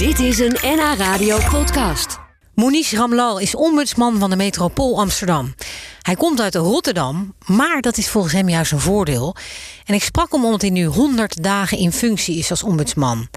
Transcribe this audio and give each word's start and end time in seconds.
Dit 0.00 0.18
is 0.18 0.38
een 0.38 0.56
NH 0.62 0.94
Radio 0.96 1.38
podcast. 1.50 2.18
Moniz 2.54 2.92
Ramlal 2.92 3.38
is 3.38 3.54
ombudsman 3.54 4.18
van 4.18 4.30
de 4.30 4.36
metropool 4.36 4.98
Amsterdam. 5.00 5.54
Hij 6.02 6.14
komt 6.14 6.40
uit 6.40 6.54
Rotterdam, 6.54 7.34
maar 7.46 7.80
dat 7.80 7.96
is 7.96 8.08
volgens 8.08 8.32
hem 8.32 8.48
juist 8.48 8.72
een 8.72 8.80
voordeel. 8.80 9.36
En 9.84 9.94
ik 9.94 10.02
sprak 10.02 10.32
hem 10.32 10.44
omdat 10.44 10.60
hij 10.60 10.70
nu 10.70 10.84
100 10.84 11.42
dagen 11.42 11.78
in 11.78 11.92
functie 11.92 12.38
is 12.38 12.50
als 12.50 12.62
ombudsman. 12.62 13.28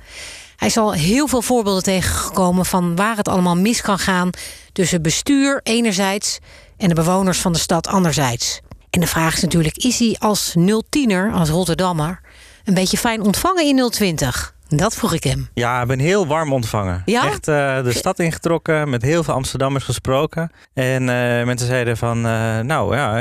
Hij 0.55 0.68
is 0.68 0.78
al 0.78 0.94
heel 0.94 1.28
veel 1.28 1.41
voorbeelden 1.41 1.84
tegengekomen 1.84 2.65
van 2.65 2.95
waar 2.95 3.17
het 3.17 3.27
allemaal 3.27 3.57
mis 3.57 3.81
kan 3.81 3.99
gaan 3.99 4.29
tussen 4.73 5.01
bestuur 5.01 5.59
enerzijds 5.63 6.39
en 6.77 6.87
de 6.89 6.95
bewoners 6.95 7.39
van 7.39 7.53
de 7.53 7.59
stad 7.59 7.87
anderzijds. 7.87 8.59
En 8.89 8.99
de 8.99 9.07
vraag 9.07 9.35
is 9.35 9.41
natuurlijk: 9.41 9.77
is 9.77 9.99
hij 9.99 10.15
als 10.19 10.53
010er, 10.57 11.33
als 11.33 11.49
Rotterdammer, 11.49 12.21
een 12.63 12.73
beetje 12.73 12.97
fijn 12.97 13.21
ontvangen 13.21 13.65
in 13.65 13.89
020? 13.89 14.53
Dat 14.67 14.95
vroeg 14.95 15.13
ik 15.13 15.23
hem. 15.23 15.49
Ja, 15.53 15.81
ik 15.81 15.87
ben 15.87 15.99
heel 15.99 16.27
warm 16.27 16.53
ontvangen. 16.53 17.02
Ja? 17.05 17.25
Echt 17.25 17.48
uh, 17.48 17.84
de 17.84 17.93
stad 17.93 18.20
ingetrokken, 18.20 18.90
met 18.90 19.02
heel 19.02 19.23
veel 19.23 19.34
Amsterdammers 19.34 19.84
gesproken. 19.84 20.52
En 20.73 21.02
uh, 21.02 21.08
mensen 21.44 21.67
zeiden 21.67 21.98
van, 21.98 22.17
uh, 22.17 22.59
nou 22.59 22.95
ja, 22.95 23.18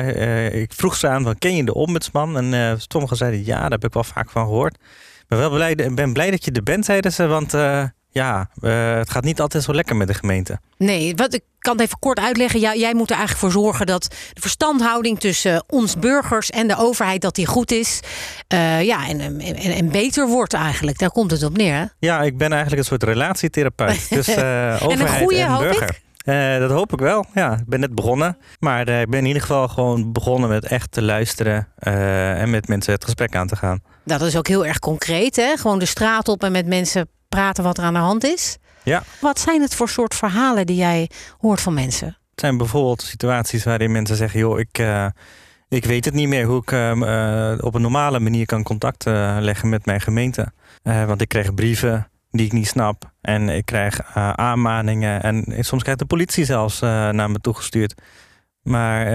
ik 0.48 0.72
vroeg 0.72 0.96
ze 0.96 1.08
aan, 1.08 1.22
van, 1.22 1.38
ken 1.38 1.56
je 1.56 1.64
de 1.64 1.74
ombudsman? 1.74 2.36
En 2.36 2.80
sommigen 2.80 3.16
zeiden, 3.16 3.44
ja, 3.44 3.60
daar 3.60 3.70
heb 3.70 3.84
ik 3.84 3.92
wel 3.92 4.04
vaak 4.04 4.30
van 4.30 4.44
gehoord. 4.44 4.78
Ben 5.28 5.38
wel 5.38 5.50
blij, 5.50 5.74
ben 5.94 6.12
blij 6.12 6.30
dat 6.30 6.44
je 6.44 6.52
er 6.52 6.62
bent, 6.62 6.84
zeiden 6.84 7.12
ze, 7.12 7.26
want 7.26 7.52
ja, 8.12 8.48
uh, 8.60 8.94
het 8.94 9.10
gaat 9.10 9.24
niet 9.24 9.40
altijd 9.40 9.62
zo 9.62 9.74
lekker 9.74 9.96
met 9.96 10.08
de 10.08 10.14
gemeente. 10.14 10.58
Nee, 10.78 11.14
wat 11.14 11.34
ik 11.34 11.42
kan 11.58 11.72
het 11.72 11.82
even 11.82 11.98
kort 11.98 12.18
uitleggen. 12.18 12.60
Ja, 12.60 12.74
jij 12.74 12.94
moet 12.94 13.10
er 13.10 13.16
eigenlijk 13.16 13.52
voor 13.52 13.62
zorgen 13.62 13.86
dat 13.86 14.02
de 14.32 14.40
verstandhouding 14.40 15.20
tussen 15.20 15.64
ons 15.68 15.98
burgers 15.98 16.50
en 16.50 16.68
de 16.68 16.76
overheid 16.76 17.20
dat 17.20 17.34
die 17.34 17.46
goed 17.46 17.70
is. 17.70 18.00
Uh, 18.54 18.82
ja, 18.82 19.08
en, 19.08 19.20
en, 19.20 19.56
en, 19.56 19.90
beter 19.90 20.28
wordt 20.28 20.52
eigenlijk. 20.52 20.98
Daar 20.98 21.10
komt 21.10 21.30
het 21.30 21.42
op 21.42 21.56
neer. 21.56 21.74
Hè? 21.74 21.84
Ja, 21.98 22.22
ik 22.22 22.36
ben 22.36 22.50
eigenlijk 22.50 22.82
een 22.82 22.88
soort 22.88 23.02
relatietherapeut. 23.02 24.08
Dus 24.22 24.28
uh, 24.28 24.34
overheid 24.34 24.90
en, 24.90 25.00
een 25.00 25.08
goede, 25.08 25.40
en 25.40 25.58
burger. 25.58 25.88
Ik? 25.88 26.00
Uh, 26.24 26.58
dat 26.58 26.70
hoop 26.70 26.92
ik 26.92 26.98
wel. 26.98 27.24
Ja, 27.34 27.52
ik 27.52 27.66
ben 27.66 27.80
net 27.80 27.94
begonnen. 27.94 28.38
Maar 28.58 28.88
uh, 28.88 29.00
ik 29.00 29.10
ben 29.10 29.20
in 29.20 29.26
ieder 29.26 29.42
geval 29.42 29.68
gewoon 29.68 30.12
begonnen 30.12 30.48
met 30.48 30.64
echt 30.64 30.92
te 30.92 31.02
luisteren 31.02 31.68
uh, 31.78 32.40
en 32.40 32.50
met 32.50 32.68
mensen 32.68 32.92
het 32.92 33.04
gesprek 33.04 33.34
aan 33.36 33.46
te 33.46 33.56
gaan. 33.56 33.80
Dat 34.04 34.22
is 34.22 34.36
ook 34.36 34.46
heel 34.46 34.66
erg 34.66 34.78
concreet, 34.78 35.36
hè? 35.36 35.56
Gewoon 35.56 35.78
de 35.78 35.86
straat 35.86 36.28
op 36.28 36.42
en 36.42 36.52
met 36.52 36.66
mensen 36.66 37.08
praten 37.34 37.64
wat 37.64 37.78
er 37.78 37.84
aan 37.84 37.92
de 37.92 37.98
hand 37.98 38.24
is. 38.24 38.58
Ja. 38.82 39.02
Wat 39.20 39.40
zijn 39.40 39.60
het 39.60 39.74
voor 39.74 39.88
soort 39.88 40.14
verhalen 40.14 40.66
die 40.66 40.76
jij 40.76 41.10
hoort 41.38 41.60
van 41.60 41.74
mensen? 41.74 42.06
Het 42.06 42.40
zijn 42.40 42.56
bijvoorbeeld 42.56 43.02
situaties 43.02 43.64
waarin 43.64 43.92
mensen 43.92 44.16
zeggen: 44.16 44.40
joh, 44.40 44.58
ik, 44.58 44.78
uh, 44.78 45.06
ik 45.68 45.84
weet 45.84 46.04
het 46.04 46.14
niet 46.14 46.28
meer 46.28 46.46
hoe 46.46 46.60
ik 46.60 46.70
uh, 46.70 47.54
op 47.60 47.74
een 47.74 47.82
normale 47.82 48.20
manier 48.20 48.46
kan 48.46 48.62
contact 48.62 49.06
uh, 49.06 49.36
leggen 49.40 49.68
met 49.68 49.86
mijn 49.86 50.00
gemeente. 50.00 50.52
want 50.82 51.20
ik 51.20 51.28
krijg 51.28 51.54
brieven 51.54 52.08
die 52.30 52.46
ik 52.46 52.52
niet 52.52 52.66
snap. 52.66 53.12
En 53.20 53.48
ik 53.48 53.64
krijg 53.64 54.14
aanmaningen. 54.36 55.22
En 55.22 55.44
soms 55.58 55.82
krijgt 55.82 56.00
de 56.00 56.06
politie 56.06 56.44
zelfs 56.44 56.80
naar 56.80 57.30
me 57.30 57.40
toegestuurd. 57.40 57.94
Maar 58.62 59.06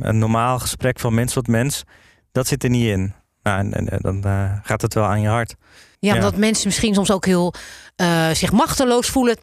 een 0.00 0.18
normaal 0.18 0.58
gesprek 0.58 1.00
van 1.00 1.14
mens 1.14 1.32
tot 1.32 1.48
mens, 1.48 1.84
dat 2.32 2.46
zit 2.46 2.64
er 2.64 2.70
niet 2.70 2.86
in. 2.86 3.14
Nou, 3.46 3.58
en, 3.58 3.88
en 3.88 3.98
dan 4.00 4.22
gaat 4.62 4.82
het 4.82 4.94
wel 4.94 5.04
aan 5.04 5.20
je 5.20 5.28
hart. 5.28 5.54
Ja, 5.98 6.14
omdat 6.14 6.36
mensen 6.36 6.66
misschien 6.66 6.94
soms 6.94 7.10
ook 7.10 7.24
heel 7.24 7.54
uh, 7.96 8.30
zich 8.30 8.52
machteloos 8.52 9.08
voelen 9.08 9.36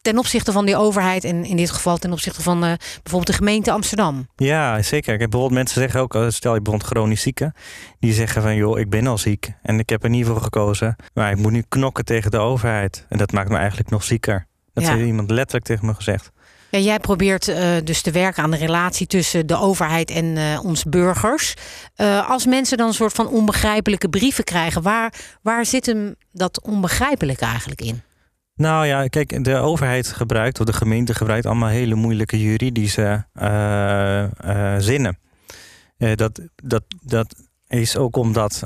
ten 0.00 0.18
opzichte 0.18 0.52
van 0.52 0.66
die 0.66 0.76
overheid. 0.76 1.24
En 1.24 1.44
in 1.44 1.56
dit 1.56 1.70
geval 1.70 1.96
ten 1.96 2.12
opzichte 2.12 2.42
van 2.42 2.56
uh, 2.64 2.72
bijvoorbeeld 3.02 3.26
de 3.26 3.32
gemeente 3.32 3.72
Amsterdam. 3.72 4.28
Ja, 4.36 4.82
zeker. 4.82 5.14
Ik 5.14 5.20
heb 5.20 5.30
bijvoorbeeld 5.30 5.60
mensen 5.60 5.80
zeggen 5.80 6.00
ook, 6.00 6.12
stel 6.28 6.54
je 6.54 6.62
bijvoorbeeld 6.62 6.90
chronisch 6.90 7.22
zieken. 7.22 7.54
Die 7.98 8.12
zeggen 8.12 8.42
van 8.42 8.56
joh, 8.56 8.78
ik 8.78 8.90
ben 8.90 9.06
al 9.06 9.18
ziek 9.18 9.52
en 9.62 9.78
ik 9.78 9.88
heb 9.88 10.04
er 10.04 10.10
niet 10.10 10.26
voor 10.26 10.40
gekozen. 10.40 10.96
Maar 11.14 11.30
ik 11.30 11.38
moet 11.38 11.52
nu 11.52 11.64
knokken 11.68 12.04
tegen 12.04 12.30
de 12.30 12.38
overheid. 12.38 13.06
En 13.08 13.18
dat 13.18 13.32
maakt 13.32 13.48
me 13.48 13.56
eigenlijk 13.56 13.90
nog 13.90 14.04
zieker. 14.04 14.46
Dat 14.72 14.84
ja. 14.84 14.92
heeft 14.92 15.06
iemand 15.06 15.30
letterlijk 15.30 15.64
tegen 15.64 15.86
me 15.86 15.94
gezegd. 15.94 16.30
Ja, 16.70 16.78
jij 16.78 16.98
probeert 16.98 17.48
uh, 17.48 17.76
dus 17.84 18.02
te 18.02 18.10
werken 18.10 18.42
aan 18.42 18.50
de 18.50 18.56
relatie 18.56 19.06
tussen 19.06 19.46
de 19.46 19.56
overheid 19.56 20.10
en 20.10 20.24
uh, 20.24 20.64
ons 20.64 20.84
burgers. 20.84 21.54
Uh, 21.96 22.30
als 22.30 22.46
mensen 22.46 22.76
dan 22.76 22.86
een 22.86 22.94
soort 22.94 23.12
van 23.12 23.28
onbegrijpelijke 23.28 24.08
brieven 24.08 24.44
krijgen, 24.44 24.82
waar, 24.82 25.12
waar 25.42 25.66
zit 25.66 25.86
hem 25.86 26.14
dat 26.32 26.62
onbegrijpelijke 26.62 27.44
eigenlijk 27.44 27.80
in? 27.80 28.02
Nou 28.54 28.86
ja, 28.86 29.06
kijk, 29.06 29.44
de 29.44 29.56
overheid 29.56 30.08
gebruikt, 30.08 30.60
of 30.60 30.66
de 30.66 30.72
gemeente 30.72 31.14
gebruikt 31.14 31.46
allemaal 31.46 31.68
hele 31.68 31.94
moeilijke 31.94 32.40
juridische 32.40 33.24
zinnen. 34.78 35.18
dat, 35.96 36.40
dat, 36.54 36.82
dat 37.02 37.34
is 37.68 37.96
ook 37.96 38.16
omdat 38.16 38.62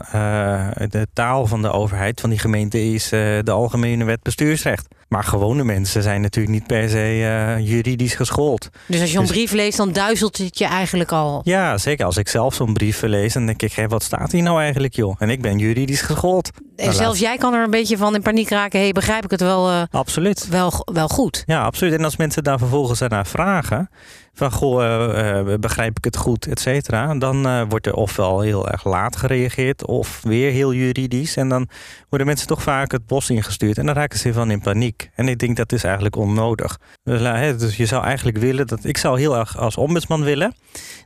de 0.88 1.06
taal 1.12 1.47
van 1.47 1.62
de 1.62 1.71
overheid, 1.71 2.21
van 2.21 2.31
die 2.31 2.38
gemeente, 2.38 2.84
is 2.93 3.09
de 3.09 3.50
Algemene 3.50 4.05
Wet 4.05 4.22
Bestuursrecht. 4.22 4.88
Maar 5.12 5.25
gewone 5.25 5.65
mensen 5.65 6.03
zijn 6.03 6.21
natuurlijk 6.21 6.55
niet 6.55 6.67
per 6.67 6.89
se 6.89 7.19
uh, 7.19 7.67
juridisch 7.69 8.15
geschoold. 8.15 8.69
Dus 8.87 9.00
als 9.00 9.11
je 9.11 9.17
een 9.19 9.23
dus... 9.23 9.33
brief 9.33 9.53
leest, 9.53 9.77
dan 9.77 9.93
duizelt 9.93 10.39
het 10.39 10.59
je 10.59 10.65
eigenlijk 10.65 11.12
al. 11.12 11.41
Ja, 11.45 11.78
zeker. 11.78 12.05
Als 12.05 12.17
ik 12.17 12.28
zelf 12.28 12.55
zo'n 12.55 12.73
brief 12.73 13.03
lees, 13.03 13.33
dan 13.33 13.47
denk 13.47 13.62
ik, 13.62 13.73
hey, 13.73 13.89
wat 13.89 14.03
staat 14.03 14.33
hier 14.33 14.43
nou 14.43 14.61
eigenlijk, 14.61 14.95
joh? 14.95 15.17
En 15.19 15.31
ik 15.31 15.43
ben 15.43 15.59
juridisch 15.59 16.00
geschoold. 16.00 16.50
En 16.77 16.84
nou, 16.84 16.97
zelfs 16.97 17.19
jij 17.19 17.37
kan 17.37 17.55
er 17.55 17.65
een 17.65 17.71
beetje 17.71 17.97
van 17.97 18.15
in 18.15 18.23
paniek 18.23 18.49
raken. 18.49 18.81
hey, 18.81 18.93
begrijp 18.93 19.25
ik 19.25 19.31
het 19.31 19.41
wel, 19.41 19.71
uh, 19.71 19.83
absoluut. 19.91 20.49
wel, 20.49 20.73
wel 20.93 21.09
goed? 21.09 21.43
Ja, 21.47 21.62
absoluut. 21.62 21.93
En 21.93 22.05
als 22.05 22.17
mensen 22.17 22.43
daar 22.43 22.59
vervolgens 22.59 23.00
naar 23.00 23.27
vragen, 23.27 23.91
van 24.34 24.53
goh, 24.53 24.82
uh, 24.82 25.54
begrijp 25.54 25.97
ik 25.97 26.04
het 26.04 26.16
goed, 26.16 26.47
et 26.47 26.60
cetera. 26.60 27.15
Dan 27.15 27.47
uh, 27.47 27.62
wordt 27.69 27.87
er 27.87 27.94
ofwel 27.94 28.41
heel 28.41 28.69
erg 28.69 28.84
laat 28.84 29.16
gereageerd 29.16 29.87
of 29.87 30.20
weer 30.22 30.53
heel 30.53 30.75
juridisch. 30.75 31.37
En 31.37 31.48
dan 31.48 31.69
worden 32.09 32.26
mensen 32.26 32.47
toch 32.47 32.62
vaak 32.62 32.93
het 32.93 33.06
bos 33.06 33.31
ingestuurd 33.31 33.78
en 33.78 33.87
dan 33.87 33.94
raken 33.94 34.19
ze 34.19 34.32
van 34.32 34.50
in 34.50 34.60
paniek. 34.60 35.10
En 35.15 35.28
ik 35.28 35.38
denk 35.38 35.56
dat 35.56 35.72
is 35.72 35.84
eigenlijk 35.84 36.16
onnodig. 36.16 36.78
Dus, 37.03 37.59
dus 37.59 37.76
je 37.76 37.87
zou 37.87 38.04
eigenlijk 38.04 38.38
willen 38.38 38.66
dat 38.66 38.84
ik 38.84 38.97
zou 38.97 39.19
heel 39.19 39.37
erg 39.37 39.59
als 39.59 39.76
ombudsman 39.76 40.22
willen 40.22 40.54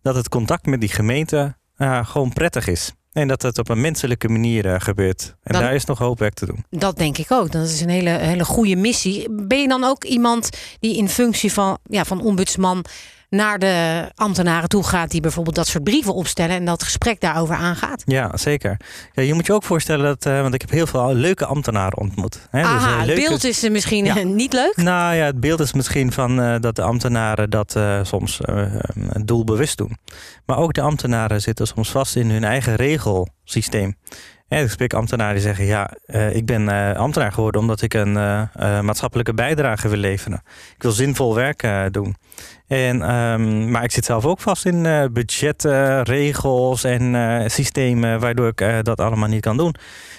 dat 0.02 0.14
het 0.14 0.28
contact 0.28 0.66
met 0.66 0.80
die 0.80 0.88
gemeente 0.88 1.56
gewoon 2.02 2.32
prettig 2.32 2.66
is. 2.66 2.92
En 3.12 3.28
dat 3.28 3.42
het 3.42 3.58
op 3.58 3.68
een 3.68 3.80
menselijke 3.80 4.28
manier 4.28 4.80
gebeurt. 4.80 5.34
En 5.42 5.52
dan, 5.52 5.62
daar 5.62 5.74
is 5.74 5.84
nog 5.84 5.98
hoop 5.98 6.18
werk 6.18 6.34
te 6.34 6.46
doen. 6.46 6.64
Dat 6.70 6.96
denk 6.96 7.18
ik 7.18 7.32
ook. 7.32 7.52
Dat 7.52 7.66
is 7.66 7.80
een 7.80 7.88
hele, 7.88 8.10
hele 8.10 8.44
goede 8.44 8.76
missie. 8.76 9.26
Ben 9.30 9.60
je 9.60 9.68
dan 9.68 9.84
ook 9.84 10.04
iemand 10.04 10.50
die 10.80 10.96
in 10.96 11.08
functie 11.08 11.52
van, 11.52 11.78
ja, 11.84 12.04
van 12.04 12.22
ombudsman 12.22 12.84
naar 13.36 13.58
de 13.58 14.04
ambtenaren 14.14 14.68
toe 14.68 14.84
gaat 14.84 15.10
die 15.10 15.20
bijvoorbeeld 15.20 15.56
dat 15.56 15.66
soort 15.66 15.84
brieven 15.84 16.14
opstellen 16.14 16.56
en 16.56 16.64
dat 16.64 16.82
gesprek 16.82 17.20
daarover 17.20 17.54
aangaat. 17.54 18.02
Ja, 18.04 18.36
zeker. 18.36 18.76
Ja, 19.12 19.22
je 19.22 19.34
moet 19.34 19.46
je 19.46 19.52
ook 19.52 19.62
voorstellen 19.62 20.04
dat, 20.04 20.26
uh, 20.26 20.40
want 20.40 20.54
ik 20.54 20.60
heb 20.60 20.70
heel 20.70 20.86
veel 20.86 21.14
leuke 21.14 21.46
ambtenaren 21.46 21.98
ontmoet. 21.98 22.48
Hè, 22.50 22.62
Aha, 22.62 22.74
dus, 22.74 22.86
uh, 22.86 23.04
leuke... 23.06 23.20
het 23.20 23.28
beeld 23.28 23.44
is 23.44 23.68
misschien 23.68 24.04
ja. 24.04 24.22
niet 24.22 24.52
leuk? 24.52 24.76
Nou 24.76 25.14
ja, 25.14 25.24
het 25.24 25.40
beeld 25.40 25.60
is 25.60 25.72
misschien 25.72 26.12
van 26.12 26.60
dat 26.60 26.76
de 26.76 26.82
ambtenaren 26.82 27.50
dat 27.50 27.76
soms 28.02 28.40
doelbewust 29.24 29.78
doen. 29.78 29.96
Maar 30.46 30.58
ook 30.58 30.72
de 30.72 30.80
ambtenaren 30.80 31.40
zitten 31.40 31.66
soms 31.66 31.90
vast 31.90 32.16
in 32.16 32.30
hun 32.30 32.44
eigen 32.44 32.74
regelsysteem. 32.74 33.96
Ja, 34.48 34.56
ik 34.56 34.70
spreek 34.70 34.94
ambtenaren 34.94 35.34
die 35.34 35.42
zeggen: 35.42 35.64
Ja, 35.64 35.90
uh, 36.06 36.34
ik 36.34 36.46
ben 36.46 36.62
uh, 36.62 36.92
ambtenaar 36.92 37.32
geworden 37.32 37.60
omdat 37.60 37.82
ik 37.82 37.94
een 37.94 38.14
uh, 38.14 38.80
maatschappelijke 38.80 39.34
bijdrage 39.34 39.88
wil 39.88 39.98
leveren. 39.98 40.42
Ik 40.74 40.82
wil 40.82 40.92
zinvol 40.92 41.34
werk 41.34 41.68
doen. 41.90 42.16
En, 42.66 43.14
um, 43.14 43.70
maar 43.70 43.84
ik 43.84 43.90
zit 43.90 44.04
zelf 44.04 44.24
ook 44.24 44.40
vast 44.40 44.66
in 44.66 45.10
budgetten, 45.12 46.02
regels 46.02 46.84
en 46.84 47.50
systemen 47.50 48.20
waardoor 48.20 48.48
ik 48.56 48.84
dat 48.84 49.00
allemaal 49.00 49.28
niet 49.28 49.40
kan 49.40 49.56
doen. 49.56 49.74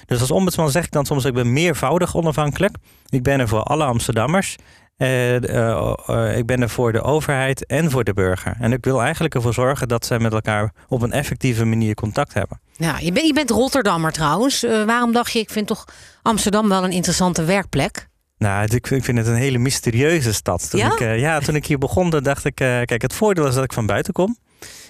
Dus 0.05 0.19
als 0.19 0.31
ombudsman 0.31 0.71
zeg 0.71 0.85
ik 0.85 0.91
dan 0.91 1.05
soms: 1.05 1.25
Ik 1.25 1.33
ben 1.33 1.53
meervoudig 1.53 2.15
onafhankelijk. 2.15 2.75
Ik 3.09 3.23
ben 3.23 3.39
er 3.39 3.47
voor 3.47 3.63
alle 3.63 3.83
Amsterdammers. 3.83 4.55
Uh, 4.97 5.39
uh, 5.39 6.37
ik 6.37 6.45
ben 6.45 6.61
er 6.61 6.69
voor 6.69 6.91
de 6.91 7.01
overheid 7.01 7.65
en 7.65 7.91
voor 7.91 8.03
de 8.03 8.13
burger. 8.13 8.55
En 8.59 8.71
ik 8.71 8.85
wil 8.85 9.01
eigenlijk 9.01 9.35
ervoor 9.35 9.53
zorgen 9.53 9.87
dat 9.87 10.05
zij 10.05 10.19
met 10.19 10.33
elkaar 10.33 10.73
op 10.87 11.01
een 11.01 11.11
effectieve 11.11 11.65
manier 11.65 11.95
contact 11.95 12.33
hebben. 12.33 12.59
Ja, 12.73 12.97
je, 12.99 13.11
bent, 13.11 13.27
je 13.27 13.33
bent 13.33 13.49
Rotterdammer 13.49 14.11
trouwens. 14.11 14.61
waarom 14.85 15.11
dacht 15.11 15.31
je, 15.31 15.39
ik 15.39 15.49
vind 15.49 15.67
toch 15.67 15.85
Amsterdam 16.21 16.69
wel 16.69 16.83
een 16.83 16.91
interessante 16.91 17.43
werkplek? 17.43 18.07
Nou, 18.37 18.75
ik 18.75 18.87
vind 18.87 19.17
het 19.17 19.27
een 19.27 19.35
hele 19.35 19.57
mysterieuze 19.57 20.33
stad. 20.33 20.69
Toen 20.69 20.79
ja? 20.79 20.91
Ik, 20.99 21.19
ja, 21.19 21.39
toen 21.39 21.55
ik 21.55 21.65
hier 21.65 21.77
begon, 21.77 22.09
dacht 22.09 22.45
ik... 22.45 22.55
kijk, 22.55 23.01
het 23.01 23.13
voordeel 23.13 23.47
is 23.47 23.53
dat 23.53 23.63
ik 23.63 23.73
van 23.73 23.85
buiten 23.85 24.13
kom 24.13 24.37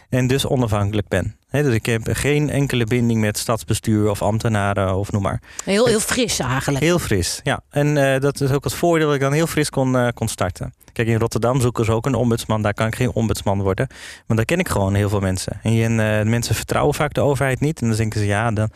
en 0.09 0.27
dus 0.27 0.45
onafhankelijk 0.45 1.07
ben. 1.07 1.35
He, 1.47 1.63
dus 1.63 1.73
ik 1.73 1.85
heb 1.85 2.01
geen 2.11 2.49
enkele 2.49 2.85
binding 2.85 3.19
met 3.19 3.37
stadsbestuur 3.37 4.09
of 4.09 4.21
ambtenaren 4.21 4.95
of 4.95 5.11
noem 5.11 5.21
maar. 5.21 5.41
Heel, 5.63 5.85
heel 5.85 5.99
fris 5.99 6.39
eigenlijk. 6.39 6.83
Heel 6.83 6.99
fris, 6.99 7.39
ja. 7.43 7.59
En 7.69 7.95
uh, 7.95 8.19
dat 8.19 8.41
is 8.41 8.51
ook 8.51 8.63
het 8.63 8.73
voordeel 8.73 9.05
dat 9.05 9.15
ik 9.15 9.21
dan 9.21 9.33
heel 9.33 9.47
fris 9.47 9.69
kon, 9.69 9.95
uh, 9.95 10.07
kon 10.13 10.27
starten. 10.27 10.73
Kijk, 10.93 11.07
in 11.07 11.19
Rotterdam 11.19 11.61
zoeken 11.61 11.85
ze 11.85 11.91
ook 11.91 12.05
een 12.05 12.15
ombudsman. 12.15 12.61
Daar 12.61 12.73
kan 12.73 12.87
ik 12.87 12.95
geen 12.95 13.11
ombudsman 13.13 13.61
worden. 13.61 13.87
Maar 14.27 14.37
daar 14.37 14.45
ken 14.45 14.59
ik 14.59 14.67
gewoon 14.67 14.93
heel 14.93 15.09
veel 15.09 15.19
mensen. 15.19 15.59
En, 15.63 15.73
je, 15.73 15.89
uh, 15.89 16.29
mensen 16.29 16.55
vertrouwen 16.55 16.93
vaak 16.93 17.13
de 17.13 17.21
overheid 17.21 17.59
niet. 17.59 17.81
En 17.81 17.87
dan 17.87 17.97
denken 17.97 18.19
ze, 18.19 18.25
ja, 18.25 18.51
dan, 18.51 18.69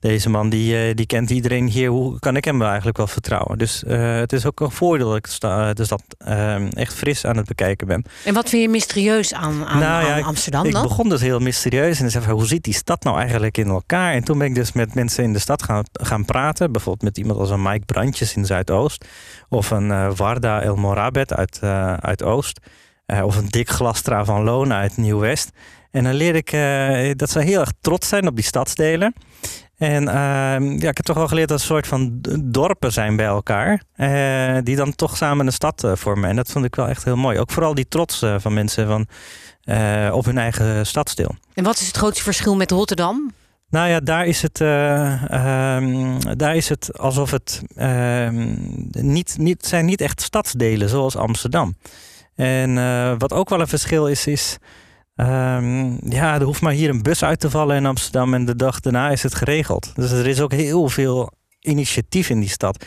deze 0.00 0.30
man 0.30 0.48
die, 0.48 0.76
eh, 0.88 0.94
die 0.94 1.06
kent 1.06 1.30
iedereen 1.30 1.66
hier. 1.68 1.88
Hoe 1.90 2.18
kan 2.18 2.36
ik 2.36 2.44
hem 2.44 2.62
eigenlijk 2.62 2.96
wel 2.96 3.06
vertrouwen? 3.06 3.58
Dus 3.58 3.84
eh, 3.84 4.16
het 4.16 4.32
is 4.32 4.46
ook 4.46 4.60
een 4.60 4.70
voordeel 4.70 5.08
dat 5.08 5.16
ik 5.16 5.26
sta- 5.26 5.72
de 5.72 5.84
stad 5.84 6.02
ehm, 6.18 6.66
echt 6.68 6.94
fris 6.94 7.24
aan 7.24 7.36
het 7.36 7.46
bekijken 7.46 7.86
ben. 7.86 8.04
En 8.24 8.34
wat 8.34 8.48
vind 8.48 8.62
je 8.62 8.68
mysterieus 8.68 9.34
aan, 9.34 9.64
aan, 9.66 9.78
Nou 9.78 10.06
ja, 10.06 10.14
aan 10.14 10.22
Amsterdam 10.22 10.64
ik 10.64 10.72
dan? 10.72 10.82
begon 10.82 11.08
dus 11.08 11.20
heel 11.20 11.38
mysterieus 11.38 12.00
en 12.00 12.10
zei 12.10 12.24
van, 12.24 12.32
hoe 12.34 12.46
zit 12.46 12.62
die 12.62 12.74
stad 12.74 13.04
nou 13.04 13.18
eigenlijk 13.18 13.58
in 13.58 13.68
elkaar? 13.68 14.12
En 14.12 14.24
toen 14.24 14.38
ben 14.38 14.46
ik 14.46 14.54
dus 14.54 14.72
met 14.72 14.94
mensen 14.94 15.24
in 15.24 15.32
de 15.32 15.38
stad 15.38 15.62
gaan, 15.62 15.84
gaan 15.92 16.24
praten. 16.24 16.72
Bijvoorbeeld 16.72 17.04
met 17.04 17.18
iemand 17.18 17.38
als 17.38 17.50
een 17.50 17.62
Mike 17.62 17.84
Brandjes 17.84 18.34
in 18.36 18.44
Zuidoost. 18.46 19.04
Of 19.48 19.70
een 19.70 19.90
eh, 19.90 20.10
Warda 20.16 20.62
El 20.62 20.76
Morabet 20.76 21.32
uit, 21.32 21.58
eh, 21.62 21.94
uit 21.94 22.22
Oost. 22.22 22.60
Eh, 23.06 23.24
of 23.24 23.36
een 23.36 23.48
Dick 23.48 23.68
Glastra 23.68 24.24
van 24.24 24.42
Loon 24.44 24.72
uit 24.72 24.96
Nieuw-West. 24.96 25.50
En 25.90 26.04
dan 26.04 26.14
leer 26.14 26.34
ik 26.34 26.52
eh, 26.52 27.10
dat 27.16 27.30
ze 27.30 27.40
heel 27.40 27.60
erg 27.60 27.72
trots 27.80 28.08
zijn 28.08 28.26
op 28.28 28.34
die 28.34 28.44
stadsdelen. 28.44 29.14
En 29.78 30.08
ehm, 30.08 30.70
ja, 30.70 30.88
ik 30.88 30.96
heb 30.96 31.02
toch 31.02 31.16
wel 31.16 31.28
geleerd 31.28 31.48
dat 31.48 31.60
het 31.60 31.68
een 31.70 31.74
soort 31.74 31.86
van 31.86 32.18
dorpen 32.44 32.92
zijn 32.92 33.16
bij 33.16 33.26
elkaar. 33.26 33.82
eh, 33.94 34.56
die 34.62 34.76
dan 34.76 34.94
toch 34.94 35.16
samen 35.16 35.46
een 35.46 35.52
stad 35.52 35.84
eh, 35.84 35.92
vormen. 35.94 36.30
En 36.30 36.36
dat 36.36 36.50
vond 36.50 36.64
ik 36.64 36.74
wel 36.74 36.88
echt 36.88 37.04
heel 37.04 37.16
mooi. 37.16 37.38
Ook 37.38 37.50
vooral 37.50 37.74
die 37.74 37.88
trots 37.88 38.22
eh, 38.22 38.34
van 38.38 38.54
mensen 38.54 38.86
van, 38.86 39.06
op 40.12 40.24
hun 40.24 40.38
eigen 40.38 40.86
stadsdeel. 40.86 41.34
En 41.54 41.64
wat 41.64 41.80
is 41.80 41.86
het 41.86 41.96
grootste 41.96 42.22
verschil 42.22 42.56
met 42.56 42.70
Rotterdam? 42.70 43.32
Nou 43.70 43.88
ja, 43.88 44.00
daar 44.00 44.26
is 44.26 44.42
het, 44.42 44.60
eh, 44.60 45.30
ehm, 45.30 46.20
daar 46.36 46.56
is 46.56 46.68
het 46.68 46.98
alsof 46.98 47.30
het 47.30 47.62
ehm, 47.76 48.54
niet, 48.90 49.34
niet, 49.38 49.66
zijn 49.66 49.84
niet 49.84 50.00
echt 50.00 50.20
stadsdelen 50.20 50.88
zoals 50.88 51.16
Amsterdam. 51.16 51.76
En 52.34 52.74
wat 53.18 53.32
ook 53.32 53.48
wel 53.48 53.60
een 53.60 53.68
verschil 53.68 54.06
is, 54.08 54.26
is 54.26 54.58
ehm, 55.18 56.10
ja, 56.10 56.34
er 56.34 56.42
hoeft 56.42 56.60
maar 56.60 56.72
hier 56.72 56.90
een 56.90 57.02
bus 57.02 57.24
uit 57.24 57.40
te 57.40 57.50
vallen 57.50 57.76
in 57.76 57.86
Amsterdam 57.86 58.34
en 58.34 58.44
de 58.44 58.56
dag 58.56 58.80
daarna 58.80 59.10
is 59.10 59.22
het 59.22 59.34
geregeld. 59.34 59.92
Dus 59.94 60.10
er 60.10 60.26
is 60.26 60.40
ook 60.40 60.52
heel 60.52 60.88
veel 60.88 61.32
initiatief 61.60 62.30
in 62.30 62.40
die 62.40 62.48
stad. 62.48 62.84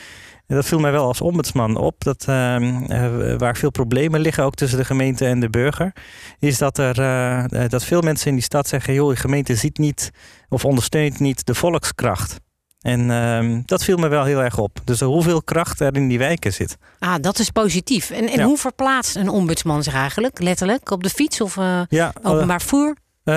En 0.48 0.56
dat 0.56 0.66
viel 0.66 0.80
mij 0.80 0.92
wel 0.92 1.06
als 1.06 1.22
ombudsman 1.22 1.78
op, 1.78 2.04
dat, 2.04 2.26
ehm, 2.28 2.84
eh, 2.84 3.38
waar 3.38 3.58
veel 3.58 3.72
problemen 3.72 4.20
liggen, 4.20 4.44
ook 4.44 4.56
tussen 4.56 4.78
de 4.78 4.86
gemeente 4.86 5.26
en 5.26 5.40
de 5.40 5.50
burger, 5.50 5.94
is 6.40 6.58
dat, 6.58 6.78
er, 6.78 7.00
eh, 7.00 7.70
dat 7.70 7.84
veel 7.84 8.02
mensen 8.02 8.28
in 8.28 8.36
die 8.36 8.44
stad 8.44 8.68
zeggen, 8.68 8.94
joh, 8.94 9.10
de 9.10 9.16
gemeente 9.16 9.56
ziet 9.56 9.78
niet 9.78 10.12
of 10.50 10.66
ondersteunt 10.66 11.20
niet 11.20 11.46
de 11.46 11.56
volkskracht. 11.56 12.40
En 12.82 13.12
ehm, 13.12 13.62
dat 13.66 13.84
viel 13.84 13.98
me 13.98 14.08
wel 14.08 14.24
heel 14.24 14.44
erg 14.44 14.58
op. 14.58 14.80
Dus 14.84 15.00
hoeveel 15.00 15.44
kracht 15.44 15.80
er 15.80 15.96
in 15.96 16.08
die 16.08 16.18
wijken 16.18 16.54
zit. 16.54 16.78
Ah, 17.00 17.16
dat 17.22 17.40
is 17.40 17.50
positief. 17.50 18.10
En, 18.10 18.28
en 18.30 18.40
Ja. 18.40 18.46
hoe 18.46 18.58
verplaatst 18.58 19.16
een 19.16 19.30
ombudsman 19.30 19.84
zich 19.84 19.94
eigenlijk? 19.94 20.40
Letterlijk? 20.40 20.92
Op 20.92 21.04
de 21.04 21.10
fiets 21.10 21.42
of 21.42 21.58
eh, 21.58 21.82
Ja, 21.90 22.14
openbaar 22.24 22.62
voer? 22.62 22.96
Eh, 23.24 23.34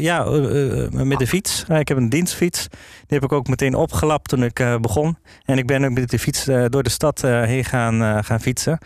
ja, 0.00 0.24
eh, 0.24 0.84
eh, 0.84 0.90
met 0.92 1.18
de 1.18 1.26
fiets. 1.26 1.64
Eh, 1.68 1.78
ik 1.78 1.88
heb 1.88 1.96
een 1.96 2.08
dienstfiets. 2.08 2.66
Die 2.70 2.78
heb 3.18 3.22
ik 3.22 3.32
ook 3.32 3.48
meteen 3.48 3.74
opgelapt 3.74 4.28
toen 4.28 4.42
ik 4.42 4.60
eh, 4.60 4.76
begon. 4.76 5.16
En 5.44 5.58
ik 5.58 5.66
ben 5.66 5.84
ook 5.84 5.90
met 5.90 6.10
de 6.10 6.18
fiets 6.18 6.46
eh, 6.48 6.64
door 6.68 6.82
de 6.82 6.90
stad 6.90 7.24
eh, 7.24 7.42
heen 7.42 7.64
gaan, 7.64 8.02
eh, 8.02 8.18
gaan 8.20 8.40
fietsen. 8.40 8.78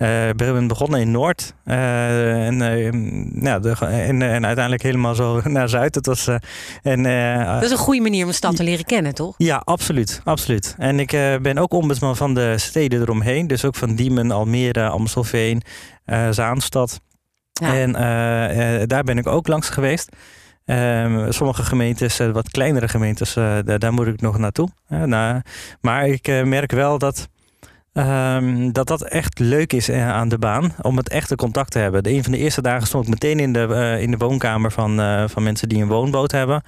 Eh, 0.00 0.28
Ik 0.28 0.36
ben 0.36 0.66
begonnen 0.66 1.00
in 1.00 1.10
Noord. 1.10 1.54
eh, 1.64 2.46
en, 2.46 2.62
eh, 2.62 3.60
de, 3.62 3.74
en, 3.80 4.22
en 4.22 4.44
uiteindelijk 4.46 4.82
helemaal 4.82 5.14
zo 5.14 5.40
naar 5.44 5.68
Zuid. 5.68 5.94
Het 5.94 6.06
was, 6.06 6.26
eh, 6.26 6.34
en, 6.82 7.06
eh, 7.06 7.52
Dat 7.54 7.62
is 7.62 7.70
een 7.70 7.76
goede 7.76 8.00
manier 8.00 8.22
om 8.22 8.28
een 8.28 8.34
stad 8.34 8.56
te 8.56 8.62
leren 8.62 8.84
kennen, 8.84 9.14
toch? 9.14 9.34
ja, 9.38 9.62
absoluut, 9.64 10.20
absoluut. 10.24 10.74
En 10.78 11.00
ik 11.00 11.12
eh, 11.12 11.36
ben 11.42 11.58
ook 11.58 11.72
ombudsman 11.72 12.16
van 12.16 12.34
de 12.34 12.58
steden 12.58 13.00
eromheen. 13.00 13.46
Dus 13.46 13.64
ook 13.64 13.74
van 13.74 13.94
Diemen, 13.94 14.30
Almere, 14.30 14.88
Amstelveen, 14.88 15.62
eh, 16.04 16.28
Zaanstad. 16.30 17.00
Ja. 17.52 17.74
En 17.74 17.94
eh, 17.96 18.80
eh, 18.82 18.88
daar 18.88 19.02
ben 19.02 19.18
ik 19.18 19.26
ook 19.26 19.46
langs 19.48 19.68
geweest. 19.68 20.08
Ehm, 20.64 21.30
sommige 21.30 21.62
gemeentes, 21.62 22.18
eh, 22.18 22.30
wat 22.30 22.50
kleinere 22.50 22.88
gemeentes, 22.88 23.36
eh, 23.36 23.56
daar, 23.64 23.78
daar 23.78 23.92
moet 23.92 24.06
ik 24.06 24.20
nog 24.20 24.38
naartoe. 24.38 24.68
Eh, 24.88 25.02
nou, 25.02 25.40
maar 25.80 26.06
ik 26.08 26.28
eh, 26.28 26.42
merk 26.42 26.72
wel 26.72 26.98
dat, 26.98 27.28
ehm, 27.92 28.72
dat 28.72 28.86
dat 28.86 29.02
echt 29.02 29.38
leuk 29.38 29.72
is 29.72 29.88
eh, 29.88 30.10
aan 30.10 30.28
de 30.28 30.38
baan. 30.38 30.72
Om 30.82 30.96
het 30.96 31.08
echte 31.08 31.36
contact 31.36 31.70
te 31.70 31.78
hebben. 31.78 32.02
De, 32.02 32.10
een 32.10 32.22
van 32.22 32.32
de 32.32 32.38
eerste 32.38 32.62
dagen 32.62 32.86
stond 32.86 33.04
ik 33.04 33.10
meteen 33.10 33.40
in 33.40 33.52
de, 33.52 33.66
eh, 33.66 34.02
in 34.02 34.10
de 34.10 34.16
woonkamer 34.16 34.72
van, 34.72 35.00
eh, 35.00 35.24
van 35.26 35.42
mensen 35.42 35.68
die 35.68 35.82
een 35.82 35.88
woonboot 35.88 36.32
hebben. 36.32 36.62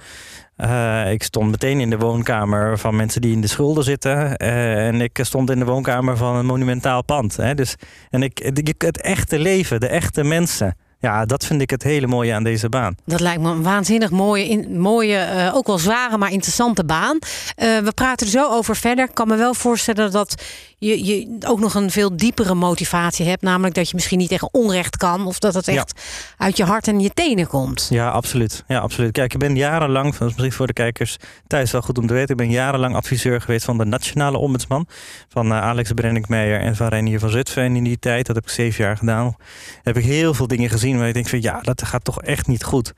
Ik 1.11 1.23
stond 1.23 1.51
meteen 1.51 1.79
in 1.79 1.89
de 1.89 1.97
woonkamer 1.97 2.79
van 2.79 2.95
mensen 2.95 3.21
die 3.21 3.33
in 3.33 3.41
de 3.41 3.47
schulden 3.47 3.83
zitten. 3.83 4.37
En 4.37 5.01
ik 5.01 5.19
stond 5.21 5.49
in 5.49 5.59
de 5.59 5.65
woonkamer 5.65 6.17
van 6.17 6.35
een 6.35 6.45
monumentaal 6.45 7.03
pand. 7.03 7.35
Hè. 7.35 7.55
Dus, 7.55 7.75
en 8.09 8.23
ik, 8.23 8.53
het 8.77 9.01
echte 9.01 9.39
leven, 9.39 9.79
de 9.79 9.87
echte 9.87 10.23
mensen. 10.23 10.75
Ja, 11.03 11.25
dat 11.25 11.45
vind 11.45 11.61
ik 11.61 11.69
het 11.69 11.83
hele 11.83 12.07
mooie 12.07 12.33
aan 12.33 12.43
deze 12.43 12.69
baan. 12.69 12.95
Dat 13.05 13.19
lijkt 13.19 13.41
me 13.41 13.49
een 13.49 13.63
waanzinnig 13.63 14.09
mooie, 14.09 14.47
in, 14.47 14.79
mooie 14.79 15.15
eh, 15.17 15.55
ook 15.55 15.67
wel 15.67 15.77
zware, 15.77 16.17
maar 16.17 16.31
interessante 16.31 16.85
baan. 16.85 17.17
Eh, 17.55 17.77
we 17.77 17.91
praten 17.95 18.25
er 18.25 18.31
zo 18.31 18.49
over 18.49 18.75
verder. 18.75 19.05
Ik 19.05 19.13
kan 19.13 19.27
me 19.27 19.35
wel 19.35 19.53
voorstellen 19.53 20.11
dat 20.11 20.43
je, 20.77 21.05
je 21.05 21.37
ook 21.47 21.59
nog 21.59 21.73
een 21.73 21.91
veel 21.91 22.17
diepere 22.17 22.53
motivatie 22.55 23.25
hebt. 23.25 23.41
Namelijk 23.41 23.75
dat 23.75 23.87
je 23.89 23.95
misschien 23.95 24.17
niet 24.17 24.29
tegen 24.29 24.49
onrecht 24.51 24.97
kan. 24.97 25.25
Of 25.27 25.39
dat 25.39 25.53
het 25.53 25.65
Ja. 25.65 25.73
echt 25.73 26.01
uit 26.37 26.57
je 26.57 26.63
hart 26.63 26.87
en 26.87 26.99
je 26.99 27.09
tenen 27.13 27.47
komt. 27.47 27.87
Ja, 27.89 28.09
absoluut. 28.09 28.63
ja, 28.67 28.79
absoluut. 28.79 29.11
Kijk, 29.11 29.33
ik 29.33 29.39
ben 29.39 29.55
jarenlang, 29.55 30.05
dat 30.11 30.13
is 30.13 30.19
misschien 30.25 30.51
voor 30.51 30.67
de 30.67 30.73
kijkers 30.73 31.17
thuis 31.47 31.71
wel 31.71 31.81
goed 31.81 31.97
om 31.97 32.07
te 32.07 32.13
weten, 32.13 32.29
ik 32.29 32.37
ben 32.37 32.49
jarenlang 32.51 32.95
adviseur 32.95 33.41
geweest 33.41 33.65
van 33.65 33.77
de 33.77 33.85
Nationale 33.85 34.37
Ombudsman. 34.37 34.87
Van 35.29 35.51
eh, 35.51 35.61
Alex 35.61 35.91
Brenninkmeijer 35.91 36.59
en 36.59 36.75
van 36.75 36.87
Reinier 36.87 37.19
van 37.19 37.29
Zutphen. 37.29 37.63
En 37.63 37.75
in 37.75 37.83
die 37.83 37.99
tijd, 37.99 38.25
dat 38.25 38.35
heb 38.35 38.45
ik 38.45 38.51
zeven 38.51 38.83
jaar 38.83 38.97
gedaan, 38.97 39.35
heb 39.83 39.97
ik 39.97 40.03
heel 40.03 40.33
veel 40.33 40.47
dingen 40.47 40.69
gezien 40.69 40.92
waar 40.97 41.07
ik 41.07 41.13
denk 41.13 41.27
van 41.27 41.41
ja, 41.41 41.61
dat 41.61 41.83
gaat 41.83 42.03
toch 42.03 42.21
echt 42.21 42.47
niet 42.47 42.63
goed. 42.63 42.93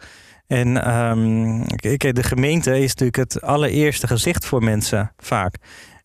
En 0.48 0.74
kijk, 1.76 2.16
de 2.16 2.24
gemeente 2.24 2.80
is 2.80 2.90
natuurlijk 2.90 3.16
het 3.16 3.42
allereerste 3.42 4.08
gezicht 4.08 4.46
voor 4.46 4.64
mensen 4.64 5.12
vaak. 5.18 5.56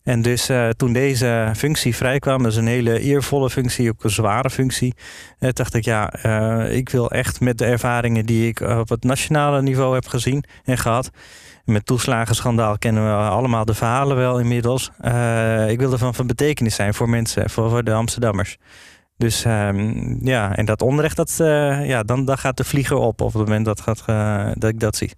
En 0.03 0.21
dus 0.21 0.49
eh, 0.49 0.69
toen 0.69 0.93
deze 0.93 1.51
functie 1.55 1.95
vrijkwam, 1.95 2.43
dat 2.43 2.51
is 2.51 2.57
een 2.57 2.67
hele 2.67 2.99
eervolle 2.99 3.49
functie, 3.49 3.89
ook 3.89 4.03
een 4.03 4.09
zware 4.09 4.49
functie, 4.49 4.95
eh, 5.39 5.49
dacht 5.53 5.73
ik 5.73 5.85
ja, 5.85 6.11
eh, 6.11 6.75
ik 6.75 6.89
wil 6.89 7.11
echt 7.11 7.39
met 7.39 7.57
de 7.57 7.65
ervaringen 7.65 8.25
die 8.25 8.47
ik 8.47 8.59
op 8.59 8.89
het 8.89 9.03
nationale 9.03 9.61
niveau 9.61 9.93
heb 9.93 10.07
gezien 10.07 10.43
en 10.63 10.77
gehad. 10.77 11.09
Met 11.65 11.85
toeslagenschandaal 11.85 12.77
kennen 12.77 13.03
we 13.03 13.13
allemaal 13.13 13.65
de 13.65 13.73
verhalen 13.73 14.17
wel 14.17 14.39
inmiddels. 14.39 14.91
Ik 15.67 15.79
wilde 15.79 15.97
van, 15.97 16.15
van 16.15 16.27
betekenis 16.27 16.75
zijn 16.75 16.93
voor 16.93 17.09
mensen, 17.09 17.49
voor, 17.49 17.69
voor 17.69 17.83
de 17.83 17.93
Amsterdammers. 17.93 18.57
Dus 19.21 19.43
ehm, 19.43 20.15
ja, 20.21 20.55
en 20.55 20.65
dat 20.65 20.81
onrecht, 20.81 21.15
dat, 21.15 21.35
eh, 21.37 21.87
ja, 21.87 22.03
dan, 22.03 22.25
dan 22.25 22.37
gaat 22.37 22.57
de 22.57 22.63
vlieger 22.63 22.97
op 22.97 23.21
op 23.21 23.33
het 23.33 23.41
moment 23.43 23.65
dat, 23.65 23.81
gaat, 23.81 24.03
eh, 24.05 24.47
dat 24.53 24.69
ik 24.69 24.79
dat 24.79 24.95
zie. 24.95 25.11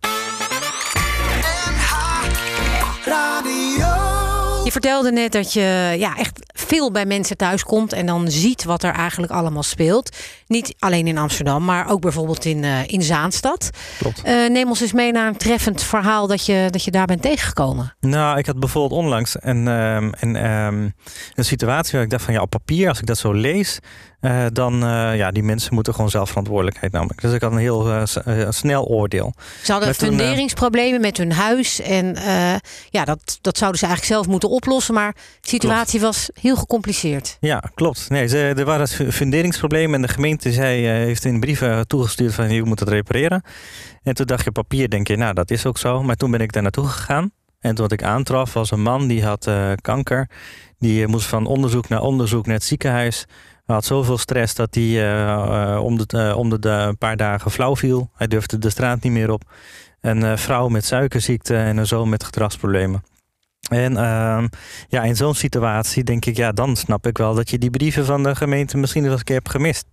Je 4.63 4.71
vertelde 4.71 5.11
net 5.11 5.31
dat 5.31 5.53
je 5.53 5.95
ja, 5.97 6.17
echt 6.17 6.52
veel 6.73 6.91
bij 6.91 7.05
mensen 7.05 7.37
thuis 7.37 7.63
komt 7.63 7.93
en 7.93 8.05
dan 8.05 8.31
ziet 8.31 8.63
wat 8.63 8.83
er 8.83 8.93
eigenlijk 8.93 9.31
allemaal 9.31 9.63
speelt. 9.63 10.17
Niet 10.47 10.75
alleen 10.79 11.07
in 11.07 11.17
Amsterdam, 11.17 11.65
maar 11.65 11.89
ook 11.89 12.01
bijvoorbeeld 12.01 12.45
in, 12.45 12.63
eh, 12.63 12.87
in 12.87 13.01
Zaanstad. 13.01 13.69
Klopt. 13.97 14.21
Eh, 14.23 14.49
neem 14.49 14.67
ons 14.67 14.81
eens 14.81 14.93
mee 14.93 15.11
naar 15.11 15.27
een 15.27 15.37
treffend 15.37 15.83
verhaal 15.83 16.27
dat 16.27 16.45
je, 16.45 16.67
dat 16.69 16.83
je 16.83 16.91
daar 16.91 17.05
bent 17.05 17.21
tegengekomen. 17.21 17.95
Nou, 17.99 18.37
ik 18.37 18.45
had 18.45 18.59
bijvoorbeeld 18.59 19.01
onlangs 19.01 19.35
een, 19.39 19.67
ehm, 19.67 20.11
een, 20.19 20.35
ehm, 20.35 20.89
een 21.33 21.45
situatie 21.45 21.91
waar 21.93 22.03
ik 22.03 22.09
dacht 22.09 22.23
van 22.23 22.33
ja, 22.33 22.41
op 22.41 22.49
papier, 22.49 22.89
als 22.89 22.99
ik 22.99 23.05
dat 23.05 23.17
zo 23.17 23.31
lees, 23.31 23.79
eh, 24.23 24.45
dan 24.53 24.73
uh, 24.83 25.15
ja, 25.15 25.31
die 25.31 25.43
mensen 25.43 25.73
moeten 25.73 25.93
gewoon 25.93 26.09
zelf 26.09 26.29
verantwoordelijkheid 26.29 26.91
namelijk. 26.91 27.21
Dus 27.21 27.33
ik 27.33 27.41
had 27.41 27.51
een 27.51 27.57
heel 27.57 27.89
uh, 27.89 28.03
uh, 28.27 28.47
snel 28.49 28.85
oordeel. 28.85 29.33
Ze 29.63 29.71
hadden 29.71 29.89
Met 29.89 29.97
toen, 29.97 30.07
funderingsproblemen 30.07 31.01
met 31.01 31.17
hun 31.17 31.31
huis 31.31 31.81
en 31.81 32.15
ja, 32.89 33.05
dat, 33.05 33.37
dat 33.41 33.57
zouden 33.57 33.79
ze 33.79 33.85
eigenlijk 33.85 34.15
zelf 34.15 34.27
moeten 34.27 34.49
oplossen, 34.49 34.93
maar 34.93 35.13
de 35.13 35.49
situatie 35.49 35.99
klopt. 35.99 36.15
was 36.15 36.29
heel 36.41 36.55
gecompliceerd. 36.55 37.37
Ja, 37.39 37.63
klopt. 37.75 38.09
Nee, 38.09 38.27
ze, 38.27 38.37
er 38.57 38.65
waren 38.65 38.87
funderingsproblemen 38.87 39.95
en 39.95 40.01
de 40.01 40.13
gemeente 40.13 40.51
zei, 40.51 40.85
heeft 40.85 41.25
in 41.25 41.39
brieven 41.39 41.87
toegestuurd 41.87 42.33
van 42.33 42.49
je 42.49 42.63
moet 42.63 42.79
het 42.79 42.89
repareren. 42.89 43.43
En 44.03 44.13
toen 44.13 44.25
dacht 44.25 44.43
je 44.43 44.51
papier, 44.51 44.89
denk 44.89 45.07
je, 45.07 45.17
nou 45.17 45.33
dat 45.33 45.51
is 45.51 45.65
ook 45.65 45.77
zo. 45.77 46.03
Maar 46.03 46.15
toen 46.15 46.31
ben 46.31 46.41
ik 46.41 46.51
daar 46.51 46.63
naartoe 46.63 46.87
gegaan. 46.87 47.31
En 47.59 47.75
wat 47.75 47.91
ik 47.91 48.03
aantrof 48.03 48.53
was 48.53 48.71
een 48.71 48.81
man 48.81 49.07
die 49.07 49.25
had 49.25 49.51
kanker. 49.81 50.29
Die 50.79 51.07
moest 51.07 51.27
van 51.27 51.45
onderzoek 51.45 51.89
naar 51.89 52.01
onderzoek 52.01 52.45
naar 52.45 52.55
het 52.55 52.63
ziekenhuis. 52.63 53.25
Hij 53.65 53.75
had 53.75 53.85
zoveel 53.85 54.17
stress 54.17 54.55
dat 54.55 54.75
hij 54.75 54.83
uh, 54.83 55.79
om, 55.83 55.97
de, 55.97 56.17
uh, 56.17 56.37
om 56.37 56.61
de, 56.61 56.95
paar 56.99 57.17
dagen 57.17 57.51
flauw 57.51 57.75
viel. 57.75 58.09
Hij 58.13 58.27
durfde 58.27 58.57
de 58.57 58.69
straat 58.69 59.03
niet 59.03 59.13
meer 59.13 59.31
op. 59.31 59.43
Een 60.01 60.37
vrouw 60.37 60.67
met 60.67 60.85
suikerziekte 60.85 61.55
en 61.55 61.77
een 61.77 61.87
zoon 61.87 62.09
met 62.09 62.23
gedragsproblemen. 62.23 63.03
En 63.73 63.91
uh, 63.91 64.43
ja, 64.87 65.03
in 65.03 65.15
zo'n 65.15 65.35
situatie 65.35 66.03
denk 66.03 66.25
ik, 66.25 66.37
ja, 66.37 66.51
dan 66.51 66.75
snap 66.75 67.07
ik 67.07 67.17
wel 67.17 67.35
dat 67.35 67.49
je 67.49 67.57
die 67.57 67.69
brieven 67.69 68.05
van 68.05 68.23
de 68.23 68.35
gemeente 68.35 68.77
misschien 68.77 69.01
wel 69.01 69.11
eens 69.11 69.19
een 69.19 69.25
keer 69.25 69.35
hebt 69.35 69.49
gemist. 69.49 69.85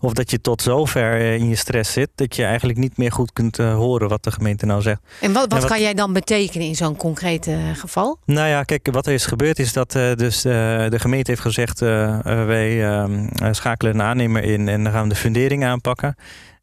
Of 0.00 0.12
dat 0.12 0.30
je 0.30 0.40
tot 0.40 0.62
zover 0.62 1.20
in 1.20 1.48
je 1.48 1.56
stress 1.56 1.92
zit 1.92 2.08
dat 2.14 2.36
je 2.36 2.44
eigenlijk 2.44 2.78
niet 2.78 2.96
meer 2.96 3.12
goed 3.12 3.32
kunt 3.32 3.58
uh, 3.58 3.74
horen 3.74 4.08
wat 4.08 4.24
de 4.24 4.30
gemeente 4.30 4.66
nou 4.66 4.82
zegt. 4.82 5.00
En 5.20 5.32
wat, 5.32 5.42
wat, 5.42 5.52
en 5.52 5.58
wat 5.58 5.70
kan 5.70 5.80
jij 5.80 5.94
dan 5.94 6.12
betekenen 6.12 6.66
in 6.66 6.74
zo'n 6.74 6.96
concreet 6.96 7.46
uh, 7.46 7.56
geval? 7.74 8.18
Nou 8.24 8.48
ja, 8.48 8.62
kijk, 8.62 8.88
wat 8.92 9.06
er 9.06 9.12
is 9.12 9.26
gebeurd 9.26 9.58
is 9.58 9.72
dat 9.72 9.92
dus 9.92 10.42
de 10.42 10.98
gemeente 10.98 11.30
heeft 11.30 11.42
gezegd: 11.42 11.78
wij 11.78 13.06
schakelen 13.50 13.94
een 13.94 14.02
aannemer 14.02 14.42
in 14.42 14.68
en 14.68 14.82
dan 14.82 14.92
gaan 14.92 15.02
we 15.02 15.08
de 15.08 15.14
fundering 15.14 15.64
aanpakken. 15.64 16.16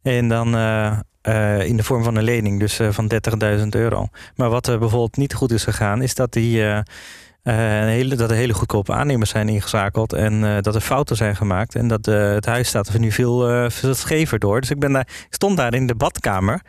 En 0.05 0.27
dan 0.27 0.55
uh, 0.55 0.97
uh, 1.23 1.65
in 1.65 1.77
de 1.77 1.83
vorm 1.83 2.03
van 2.03 2.15
een 2.15 2.23
lening, 2.23 2.59
dus 2.59 2.79
uh, 2.79 2.87
van 2.91 3.11
30.000 3.59 3.67
euro. 3.69 4.07
Maar 4.35 4.49
wat 4.49 4.67
er 4.67 4.79
bijvoorbeeld 4.79 5.17
niet 5.17 5.33
goed 5.33 5.51
is 5.51 5.63
gegaan, 5.63 6.01
is 6.01 6.15
dat, 6.15 6.33
die, 6.33 6.61
een 6.61 7.87
hele, 7.87 8.15
dat 8.15 8.29
er 8.29 8.35
hele 8.35 8.53
goedkope 8.53 8.93
aannemers 8.93 9.29
zijn 9.29 9.49
ingezakeld. 9.49 10.13
En 10.13 10.61
dat 10.61 10.75
er 10.75 10.81
fouten 10.81 11.15
zijn 11.15 11.35
gemaakt. 11.35 11.75
En 11.75 11.87
dat 11.87 12.05
het 12.05 12.45
huis 12.45 12.67
staat 12.67 12.87
er 12.87 12.99
nu 12.99 13.11
veel, 13.11 13.69
veel 13.69 13.93
schever 13.93 14.39
door. 14.39 14.61
Dus 14.61 14.69
ik, 14.69 14.79
ben 14.79 14.91
daar, 14.91 15.07
ik 15.07 15.33
stond 15.33 15.57
daar 15.57 15.73
in 15.73 15.87
de 15.87 15.95
badkamer. 15.95 16.61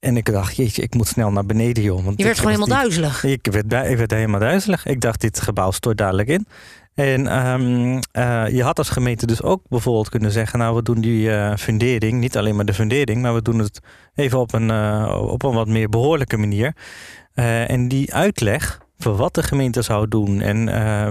En 0.00 0.16
ik 0.16 0.32
dacht, 0.32 0.56
jeetje, 0.56 0.82
ik 0.82 0.94
moet 0.94 1.08
snel 1.08 1.30
naar 1.30 1.46
beneden, 1.46 1.82
joh. 1.82 2.04
Want 2.04 2.18
je 2.18 2.24
werd 2.24 2.38
gewoon 2.38 2.52
helemaal 2.52 2.76
duizelig. 2.76 3.24
Ik 3.24 3.46
werd, 3.50 3.88
ik 3.90 3.96
werd 3.96 4.10
helemaal 4.10 4.40
duizelig. 4.40 4.86
Ik 4.86 5.00
dacht, 5.00 5.20
dit 5.20 5.40
gebouw 5.40 5.70
stort 5.70 5.98
dadelijk 5.98 6.28
in. 6.28 6.46
En 6.94 7.46
um, 7.46 7.94
uh, 7.94 8.48
je 8.48 8.62
had 8.62 8.78
als 8.78 8.88
gemeente 8.88 9.26
dus 9.26 9.42
ook 9.42 9.62
bijvoorbeeld 9.68 10.08
kunnen 10.08 10.30
zeggen... 10.30 10.58
nou, 10.58 10.74
we 10.74 10.82
doen 10.82 11.00
die 11.00 11.28
uh, 11.28 11.56
fundering, 11.56 12.20
niet 12.20 12.36
alleen 12.36 12.56
maar 12.56 12.64
de 12.64 12.74
fundering... 12.74 13.22
maar 13.22 13.34
we 13.34 13.42
doen 13.42 13.58
het 13.58 13.80
even 14.14 14.38
op 14.38 14.52
een, 14.52 14.68
uh, 14.68 15.26
op 15.30 15.42
een 15.42 15.54
wat 15.54 15.68
meer 15.68 15.88
behoorlijke 15.88 16.36
manier. 16.36 16.76
en 17.34 17.88
die 17.88 18.14
uitleg 18.14 18.83
voor 18.98 19.16
wat 19.16 19.34
de 19.34 19.42
gemeente 19.42 19.82
zou 19.82 20.08
doen. 20.08 20.40
En 20.40 20.68
uh, 20.68 21.06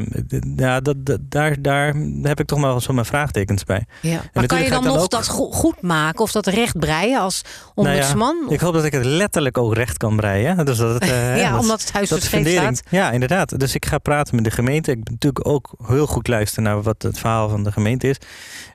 ja, 0.56 0.80
dat, 0.80 0.96
daar, 1.22 1.62
daar 1.62 1.96
heb 2.22 2.40
ik 2.40 2.46
toch 2.46 2.62
wel 2.62 2.80
zo 2.80 2.94
mijn 2.94 3.06
vraagtekens 3.06 3.64
bij. 3.64 3.86
Ja. 4.02 4.22
Maar 4.34 4.46
kan 4.46 4.62
je 4.62 4.70
dan, 4.70 4.84
nog 4.84 5.08
dat 5.08 5.28
goed 5.28 5.82
maken 5.82 6.20
of 6.20 6.32
dat 6.32 6.48
recht 6.48 6.80
breien 6.80 7.20
als 7.20 7.42
ombudsman? 7.76 8.36
Nou 8.36 8.48
ja, 8.48 8.54
ik 8.54 8.60
hoop 8.60 8.74
dat 8.74 8.84
ik 8.84 8.92
het 8.92 9.06
letterlijk 9.06 9.58
ook 9.58 9.74
recht 9.74 9.98
kan 9.98 10.16
breien. 10.16 10.66
Dus 10.66 10.78
dat 10.78 10.94
het, 10.94 11.12
uh, 11.12 11.38
ja, 11.42 11.60
omdat 11.60 11.82
het 11.82 11.92
huis 11.92 12.10
dat 12.10 12.24
staat. 12.24 12.84
Ja, 12.90 13.12
inderdaad. 13.12 13.60
Dus 13.60 13.76
ik 13.76 13.86
ga 13.86 13.98
praten 13.98 14.36
met 14.36 14.44
de 14.44 14.52
gemeente. 14.52 14.92
Ik 14.92 15.04
ben 15.04 15.14
natuurlijk 15.14 15.48
ook 15.48 15.76
heel 15.88 16.08
goed 16.08 16.28
luisteren 16.28 16.64
naar 16.64 16.82
wat 16.82 17.02
het 17.02 17.20
verhaal 17.20 17.50
van 17.50 17.64
de 17.64 17.72
gemeente 17.72 18.08
is. 18.08 18.18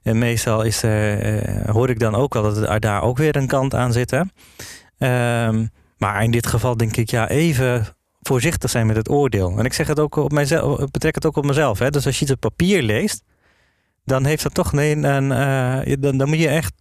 En 0.03 0.19
meestal 0.19 0.63
is, 0.63 0.85
uh, 0.85 0.91
hoor 1.67 1.91
ik 1.91 1.99
dan 1.99 2.15
ook 2.15 2.37
al 2.37 2.43
dat 2.43 2.57
er 2.57 2.81
daar 2.81 3.03
ook 3.03 3.17
weer 3.17 3.37
een 3.37 3.47
kant 3.47 3.75
aan 3.75 3.93
zit. 3.93 4.11
Hè? 4.11 4.23
Ehm, 4.99 5.67
maar 5.99 6.23
in 6.23 6.31
dit 6.31 6.47
geval 6.47 6.77
denk 6.77 6.97
ik, 6.97 7.11
ja, 7.11 7.29
even 7.29 7.87
voorzichtig 8.29 8.71
zijn 8.71 8.87
met 8.87 8.97
het 8.97 9.09
oordeel. 9.09 9.59
En 9.59 9.65
ik 9.65 9.73
zeg 9.73 9.87
het 9.87 10.01
ook 10.01 10.17
op 10.17 10.33
mijzelf, 10.33 10.91
betrek 10.91 11.15
het 11.15 11.27
ook 11.27 11.37
op 11.37 11.45
mezelf. 11.45 11.79
Hè? 11.79 11.91
Dus 11.91 12.07
als 12.07 12.19
je 12.19 12.27
het 12.27 12.39
papier 12.39 12.83
leest, 12.83 13.23
dan 14.05 14.25
heeft 14.25 14.43
dat 14.43 14.55
toch 14.55 14.73
een. 14.73 15.05
een 15.05 15.31
uh, 15.89 15.97
dan, 16.01 16.19
dan 16.19 16.29
moet 16.29 16.39
je 16.39 16.49
echt 16.49 16.73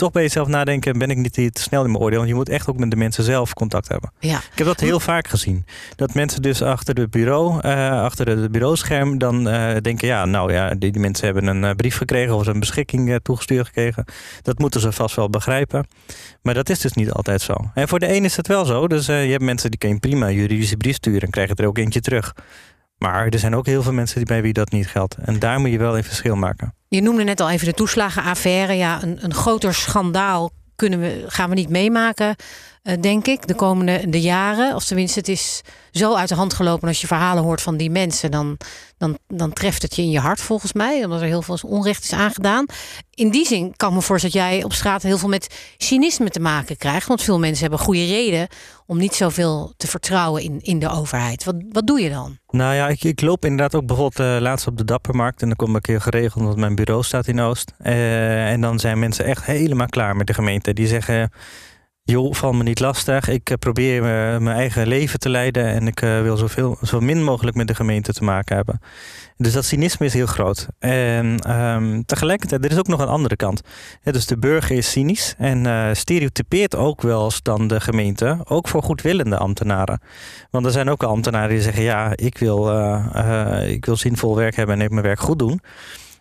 toch 0.00 0.10
bij 0.10 0.22
jezelf 0.22 0.48
nadenken: 0.48 0.98
ben 0.98 1.10
ik 1.10 1.16
niet 1.16 1.32
te 1.32 1.50
snel 1.52 1.84
in 1.84 1.90
mijn 1.90 2.02
oordeel? 2.02 2.18
Want 2.18 2.30
je 2.30 2.36
moet 2.36 2.48
echt 2.48 2.68
ook 2.68 2.78
met 2.78 2.90
de 2.90 2.96
mensen 2.96 3.24
zelf 3.24 3.54
contact 3.54 3.88
hebben. 3.88 4.12
Ja. 4.18 4.36
Ik 4.36 4.58
heb 4.58 4.66
dat 4.66 4.80
heel 4.80 5.00
vaak 5.00 5.28
gezien. 5.28 5.64
Dat 5.96 6.14
mensen 6.14 6.42
dus 6.42 6.62
achter 6.62 6.94
het 6.94 7.10
bureau, 7.10 7.60
uh, 7.66 8.02
achter 8.02 8.28
het 8.28 8.52
bureauscherm, 8.52 9.18
dan 9.18 9.48
uh, 9.48 9.76
denken: 9.80 10.08
ja, 10.08 10.24
nou 10.24 10.52
ja, 10.52 10.74
die, 10.74 10.92
die 10.92 11.00
mensen 11.00 11.24
hebben 11.24 11.46
een 11.46 11.76
brief 11.76 11.96
gekregen 11.96 12.34
of 12.34 12.46
een 12.46 12.60
beschikking 12.60 13.18
toegestuurd 13.22 13.66
gekregen. 13.66 14.04
Dat 14.42 14.58
moeten 14.58 14.80
ze 14.80 14.92
vast 14.92 15.16
wel 15.16 15.30
begrijpen. 15.30 15.86
Maar 16.42 16.54
dat 16.54 16.68
is 16.68 16.78
dus 16.78 16.92
niet 16.92 17.12
altijd 17.12 17.40
zo. 17.40 17.54
En 17.74 17.88
voor 17.88 17.98
de 17.98 18.14
een 18.14 18.24
is 18.24 18.36
het 18.36 18.46
wel 18.46 18.64
zo. 18.64 18.88
Dus 18.88 19.06
je 19.06 19.12
hebt 19.12 19.42
mensen 19.42 19.70
die 19.70 19.78
kunnen 19.78 20.00
prima 20.00 20.30
juridische 20.30 20.76
brief 20.76 20.96
sturen 20.96 21.20
en 21.20 21.30
krijgen 21.30 21.56
er 21.56 21.66
ook 21.66 21.78
eentje 21.78 22.00
terug. 22.00 22.34
Maar 23.00 23.26
er 23.26 23.38
zijn 23.38 23.54
ook 23.54 23.66
heel 23.66 23.82
veel 23.82 23.92
mensen 23.92 24.16
die 24.16 24.26
bij 24.26 24.42
wie 24.42 24.52
dat 24.52 24.70
niet 24.70 24.86
geldt. 24.86 25.16
En 25.24 25.38
daar 25.38 25.60
moet 25.60 25.70
je 25.70 25.78
wel 25.78 25.96
een 25.96 26.04
verschil 26.04 26.36
maken. 26.36 26.74
Je 26.88 27.02
noemde 27.02 27.24
net 27.24 27.40
al 27.40 27.50
even 27.50 27.66
de 27.66 27.72
toeslagenaffaire. 27.72 28.72
Ja, 28.72 29.02
een, 29.02 29.24
een 29.24 29.34
groter 29.34 29.74
schandaal 29.74 30.50
kunnen 30.76 31.00
we, 31.00 31.24
gaan 31.26 31.48
we 31.48 31.54
niet 31.54 31.68
meemaken, 31.68 32.36
denk 33.00 33.26
ik, 33.26 33.46
de 33.46 33.54
komende 33.54 34.08
de 34.08 34.20
jaren. 34.20 34.74
Of 34.74 34.84
tenminste, 34.84 35.18
het 35.18 35.28
is 35.28 35.60
zo 35.90 36.14
uit 36.14 36.28
de 36.28 36.34
hand 36.34 36.54
gelopen. 36.54 36.88
Als 36.88 37.00
je 37.00 37.06
verhalen 37.06 37.42
hoort 37.42 37.62
van 37.62 37.76
die 37.76 37.90
mensen, 37.90 38.30
dan, 38.30 38.56
dan, 38.98 39.18
dan 39.28 39.52
treft 39.52 39.82
het 39.82 39.96
je 39.96 40.02
in 40.02 40.10
je 40.10 40.18
hart 40.18 40.40
volgens 40.40 40.72
mij. 40.72 41.04
Omdat 41.04 41.20
er 41.20 41.26
heel 41.26 41.42
veel 41.42 41.58
onrecht 41.62 42.04
is 42.04 42.12
aangedaan. 42.12 42.66
In 43.14 43.30
die 43.30 43.46
zin 43.46 43.76
kan 43.76 43.94
me 43.94 44.00
voorstellen 44.00 44.36
dat 44.36 44.44
jij 44.44 44.64
op 44.64 44.72
straat 44.72 45.02
heel 45.02 45.18
veel 45.18 45.28
met 45.28 45.74
cynisme 45.76 46.30
te 46.30 46.40
maken 46.40 46.76
krijgt. 46.76 47.06
Want 47.06 47.22
veel 47.22 47.38
mensen 47.38 47.62
hebben 47.62 47.78
goede 47.86 48.04
reden 48.04 48.48
om 48.86 48.98
niet 48.98 49.14
zoveel 49.14 49.72
te 49.76 49.86
vertrouwen 49.86 50.42
in, 50.42 50.60
in 50.60 50.78
de 50.78 50.88
overheid. 50.88 51.44
Wat, 51.44 51.54
wat 51.72 51.86
doe 51.86 52.00
je 52.00 52.10
dan? 52.10 52.38
Nou 52.48 52.74
ja, 52.74 52.88
ik, 52.88 53.04
ik 53.04 53.20
loop 53.20 53.44
inderdaad 53.44 53.74
ook 53.74 53.86
bijvoorbeeld 53.86 54.28
uh, 54.28 54.40
laatst 54.40 54.66
op 54.66 54.76
de 54.76 54.84
Dappermarkt. 54.84 55.42
En 55.42 55.46
dan 55.46 55.56
kom 55.56 55.76
ik 55.76 55.86
heel 55.86 56.00
geregeld, 56.00 56.44
want 56.44 56.56
mijn 56.56 56.74
bureau 56.74 57.02
staat 57.02 57.26
in 57.26 57.40
Oost. 57.40 57.72
Uh, 57.82 58.50
en 58.50 58.60
dan 58.60 58.78
zijn 58.78 58.98
mensen 58.98 59.24
echt 59.24 59.44
helemaal 59.44 59.86
klaar 59.86 60.16
met 60.16 60.26
de 60.26 60.34
gemeente. 60.34 60.72
Die 60.72 60.86
zeggen 60.86 61.30
joh, 62.10 62.34
val 62.34 62.52
me 62.52 62.62
niet 62.62 62.80
lastig. 62.80 63.28
Ik 63.28 63.50
eh, 63.50 63.56
probeer 63.58 63.96
uh, 63.96 64.02
mijn 64.38 64.56
eigen 64.56 64.86
leven 64.86 65.18
te 65.18 65.28
leiden 65.28 65.64
en 65.64 65.86
ik 65.86 66.02
uh, 66.02 66.22
wil 66.22 66.36
zoveel, 66.36 66.78
zo 66.82 67.00
min 67.00 67.24
mogelijk 67.24 67.56
met 67.56 67.68
de 67.68 67.74
gemeente 67.74 68.12
te 68.12 68.24
maken 68.24 68.56
hebben. 68.56 68.80
Dus 69.36 69.52
dat 69.52 69.64
cynisme 69.64 70.06
is 70.06 70.12
heel 70.12 70.26
groot. 70.26 70.68
En 70.78 71.56
um, 71.56 72.04
tegelijkertijd, 72.04 72.64
er 72.64 72.70
is 72.70 72.78
ook 72.78 72.86
nog 72.86 73.00
een 73.00 73.08
andere 73.08 73.36
kant. 73.36 73.60
Dus 74.02 74.26
de 74.26 74.38
burger 74.38 74.76
is 74.76 74.90
cynisch 74.90 75.34
en 75.38 75.96
stereotypeert 75.96 76.76
ook 76.76 77.02
wel 77.02 77.24
eens 77.24 77.42
dan 77.42 77.68
de 77.68 77.80
gemeente, 77.80 78.38
ook 78.44 78.68
voor 78.68 78.82
goedwillende 78.82 79.36
ambtenaren. 79.36 80.00
Want 80.50 80.66
er 80.66 80.72
zijn 80.72 80.90
ook 80.90 81.02
ambtenaren 81.02 81.48
die 81.48 81.62
zeggen, 81.62 81.82
ja, 81.82 82.12
ik 82.16 82.38
wil, 82.38 82.70
ik 83.66 83.84
wil 83.84 83.96
zinvol 83.96 84.36
werk 84.36 84.56
hebben 84.56 84.74
en 84.74 84.84
ik 84.84 84.90
mijn 84.90 85.02
werk 85.02 85.20
goed 85.20 85.38
doen. 85.38 85.60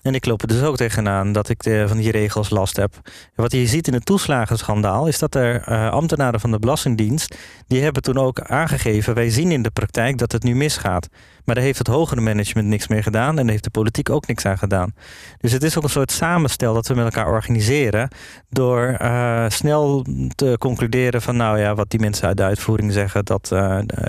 En 0.01 0.15
ik 0.15 0.25
loop 0.25 0.41
er 0.41 0.47
dus 0.47 0.61
ook 0.61 0.77
tegenaan 0.77 1.31
dat 1.31 1.49
ik 1.49 1.63
de, 1.63 1.87
van 1.87 1.97
die 1.97 2.11
regels 2.11 2.49
last 2.49 2.75
heb. 2.75 2.93
Wat 3.35 3.51
je 3.51 3.67
ziet 3.67 3.87
in 3.87 3.93
het 3.93 4.05
toeslagenschandaal 4.05 5.07
is 5.07 5.19
dat 5.19 5.35
er 5.35 5.69
uh, 5.69 5.89
ambtenaren 5.89 6.39
van 6.39 6.51
de 6.51 6.59
Belastingdienst... 6.59 7.37
die 7.67 7.81
hebben 7.81 8.01
toen 8.01 8.17
ook 8.17 8.41
aangegeven... 8.41 9.13
wij 9.13 9.29
zien 9.29 9.51
in 9.51 9.61
de 9.61 9.69
praktijk 9.69 10.17
dat 10.17 10.31
het 10.31 10.43
nu 10.43 10.55
misgaat. 10.55 11.07
Maar 11.45 11.55
daar 11.55 11.63
heeft 11.63 11.77
het 11.77 11.87
hogere 11.87 12.21
management 12.21 12.67
niks 12.67 12.87
meer 12.87 13.03
gedaan... 13.03 13.29
en 13.29 13.35
daar 13.35 13.51
heeft 13.51 13.63
de 13.63 13.69
politiek 13.69 14.09
ook 14.09 14.27
niks 14.27 14.45
aan 14.45 14.57
gedaan. 14.57 14.93
Dus 15.37 15.51
het 15.51 15.63
is 15.63 15.77
ook 15.77 15.83
een 15.83 15.89
soort 15.89 16.11
samenstel 16.11 16.73
dat 16.73 16.87
we 16.87 16.93
met 16.93 17.05
elkaar 17.05 17.31
organiseren... 17.31 18.09
door 18.49 18.97
uh, 19.01 19.45
snel 19.47 20.05
te 20.35 20.55
concluderen 20.59 21.21
van... 21.21 21.35
nou 21.35 21.59
ja, 21.59 21.75
wat 21.75 21.89
die 21.89 21.99
mensen 21.99 22.27
uit 22.27 22.37
de 22.37 22.43
uitvoering 22.43 22.93
zeggen... 22.93 23.25
dat, 23.25 23.47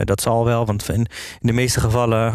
dat 0.04 0.20
zal 0.20 0.44
wel, 0.44 0.66
want 0.66 0.88
in, 0.88 0.94
in 0.94 1.06
de 1.40 1.52
meeste 1.52 1.80
gevallen 1.80 2.32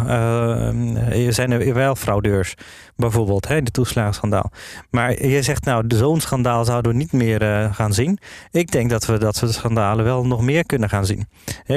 zijn 1.34 1.52
er 1.52 1.74
wel 1.74 1.96
fraudeurs 1.96 2.54
bijvoorbeeld, 2.96 3.45
de 3.48 3.72
toeslagenschandaal. 3.72 4.52
Maar 4.90 5.26
je 5.28 5.42
zegt 5.42 5.66
nou, 5.66 5.84
zo'n 5.88 6.20
schandaal 6.20 6.66
zouden 6.66 6.92
we 6.92 6.98
niet 6.98 7.12
meer 7.12 7.42
uh, 7.42 7.74
gaan 7.74 7.94
zien. 7.94 8.20
Ik 8.52 8.72
denk 8.72 8.90
dat 8.90 9.06
we 9.06 9.18
dat 9.18 9.36
soort 9.36 9.54
schandalen 9.54 10.06
wel 10.06 10.26
nog 10.26 10.42
meer 10.42 10.66
kunnen 10.66 10.90
gaan 10.90 11.06
zien. 11.06 11.28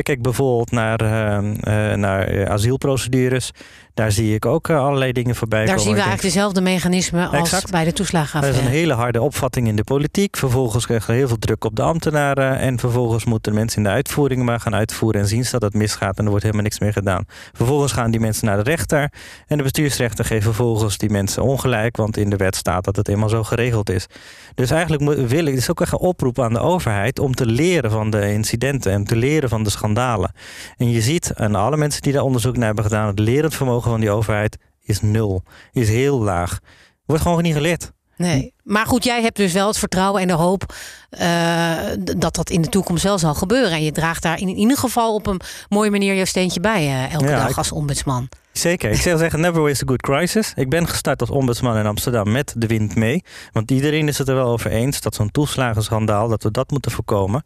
kijk 0.03 0.23
bijvoorbeeld 0.23 0.71
naar, 0.71 1.03
uh, 1.03 1.39
uh, 1.43 1.97
naar 1.97 2.49
asielprocedures. 2.49 3.53
Daar 3.99 4.13
zie 4.13 4.35
ik 4.35 4.47
ook 4.47 4.69
eh, 4.69 4.85
allerlei 4.85 5.13
dingen 5.13 5.35
voorbij 5.35 5.59
Daar 5.59 5.69
komen. 5.69 5.83
zien 5.83 5.95
we 5.95 6.01
eigenlijk 6.01 6.35
dezelfde 6.35 6.61
mechanismen 6.61 7.31
als 7.31 7.39
exact. 7.39 7.71
bij 7.71 7.85
de 7.85 7.93
toeslagenaffaire. 7.93 8.59
Er 8.59 8.65
is 8.65 8.69
een 8.69 8.79
hele 8.79 8.93
harde 8.93 9.23
opvatting 9.23 9.69
in 9.69 9.77
de 9.77 9.85
politiek. 9.85 10.37
Vervolgens 10.37 10.87
krijgen 10.87 11.09
er 11.09 11.19
heel 11.19 11.29
veel 11.29 11.39
druk 11.39 11.65
op 11.65 11.77
de 11.77 11.83
ambtenaren. 11.83 12.59
En 12.59 12.79
vervolgens 12.79 13.25
moeten 13.25 13.55
mensen 13.55 13.79
in 13.79 13.85
de 13.85 13.89
uitvoering 13.89 14.43
maar 14.43 14.61
gaan 14.61 14.75
uitvoeren... 14.75 15.21
en 15.21 15.27
zien 15.27 15.45
dat 15.51 15.63
het 15.63 15.75
misgaat 15.75 16.19
en 16.19 16.23
er 16.23 16.29
wordt 16.29 16.43
helemaal 16.43 16.65
niks 16.65 16.79
meer 16.79 16.93
gedaan. 16.93 17.25
Vervolgens 17.53 17.93
gaan 17.93 18.11
die 18.11 18.21
mensen 18.21 18.47
naar 18.47 18.57
de 18.57 18.71
rechter. 18.71 19.13
En 19.47 19.57
de 19.57 19.63
bestuursrechter 19.63 20.25
geeft 20.25 20.45
vervolgens 20.45 20.99
die 20.99 21.11
mensen 21.11 21.43
ongelijk... 21.43 21.97
want 21.97 22.17
in 22.17 22.31
de 22.31 22.37
wet 22.37 22.57
staat 22.57 22.85
dat 22.85 22.97
het 22.97 23.09
eenmaal 23.09 23.29
zo 23.29 23.45
geregeld 23.45 23.91
is. 23.91 24.07
Dus 24.55 24.71
eigenlijk 24.71 25.03
wil 25.29 25.47
ik, 25.47 25.55
het 25.55 25.63
is 25.63 25.71
ook 25.71 25.81
echt 25.81 25.93
een 25.93 25.99
oproep 25.99 26.41
aan 26.41 26.53
de 26.53 26.61
overheid... 26.61 27.19
om 27.19 27.35
te 27.35 27.47
leren 27.47 27.91
van 27.91 28.11
de 28.11 28.33
incidenten 28.33 28.93
en 28.93 29.05
te 29.05 29.17
leren 29.17 29.49
van 29.49 29.63
de 29.63 29.71
schandalen. 29.71 30.33
En 30.77 30.91
je 30.91 31.01
ziet 31.01 31.33
aan 31.35 31.55
alle 31.55 31.77
mensen 31.77 32.03
die 32.03 32.13
daar 32.13 32.23
onderzoek 32.23 32.57
naar 32.57 32.67
hebben 32.67 32.85
gedaan... 32.85 33.07
het 33.07 33.19
lerend 33.19 33.55
vermogen 33.55 33.88
van 33.89 34.01
die 34.01 34.11
overheid 34.11 34.57
is 34.81 35.01
nul. 35.01 35.43
Is 35.73 35.89
heel 35.89 36.21
laag. 36.21 36.59
Wordt 37.05 37.23
gewoon 37.23 37.43
niet 37.43 37.55
geleerd. 37.55 37.93
Nee, 38.19 38.55
maar 38.63 38.87
goed, 38.87 39.05
jij 39.05 39.23
hebt 39.23 39.37
dus 39.37 39.53
wel 39.53 39.67
het 39.67 39.79
vertrouwen 39.79 40.23
en 40.23 40.29
de 40.29 40.35
hoop 40.35 40.75
uh, 41.21 41.77
dat 42.17 42.35
dat 42.35 42.51
in 42.51 42.63
de 42.63 42.69
toekomst 42.69 43.03
wel 43.03 43.19
zal 43.19 43.35
gebeuren. 43.35 43.71
En 43.71 43.85
je 43.85 43.93
draagt 43.93 44.23
daar 44.23 44.41
in 44.41 44.49
ieder 44.49 44.77
geval 44.77 45.15
op 45.15 45.27
een 45.27 45.41
mooie 45.69 45.91
manier 45.91 46.15
je 46.15 46.27
steentje 46.27 46.61
bij 46.61 46.85
uh, 46.87 47.13
elke 47.13 47.29
ja, 47.29 47.47
dag 47.47 47.59
als 47.59 47.73
ombudsman. 47.73 48.29
Zeker. 48.53 48.91
Ik 48.91 49.01
zou 49.01 49.19
zeggen, 49.25 49.41
never 49.41 49.63
waste 49.63 49.85
a 49.85 49.87
good 49.87 50.03
crisis. 50.03 50.53
Ik 50.55 50.69
ben 50.69 50.89
gestart 50.89 51.21
als 51.21 51.31
ombudsman 51.31 51.77
in 51.77 51.87
Amsterdam 51.87 52.33
met 52.33 52.55
de 52.57 52.67
wind 52.67 52.95
mee. 52.95 53.23
Want 53.53 53.71
iedereen 53.71 54.09
is 54.09 54.19
het 54.19 54.29
er 54.29 54.35
wel 54.35 54.49
over 54.49 54.71
eens 54.71 55.01
dat 55.01 55.15
zo'n 55.15 55.31
toeslagenschandaal, 55.31 56.29
dat 56.29 56.43
we 56.43 56.51
dat 56.51 56.71
moeten 56.71 56.91
voorkomen. 56.91 57.43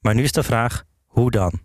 Maar 0.00 0.14
nu 0.14 0.22
is 0.22 0.32
de 0.32 0.42
vraag, 0.42 0.84
hoe 1.06 1.30
dan? 1.30 1.60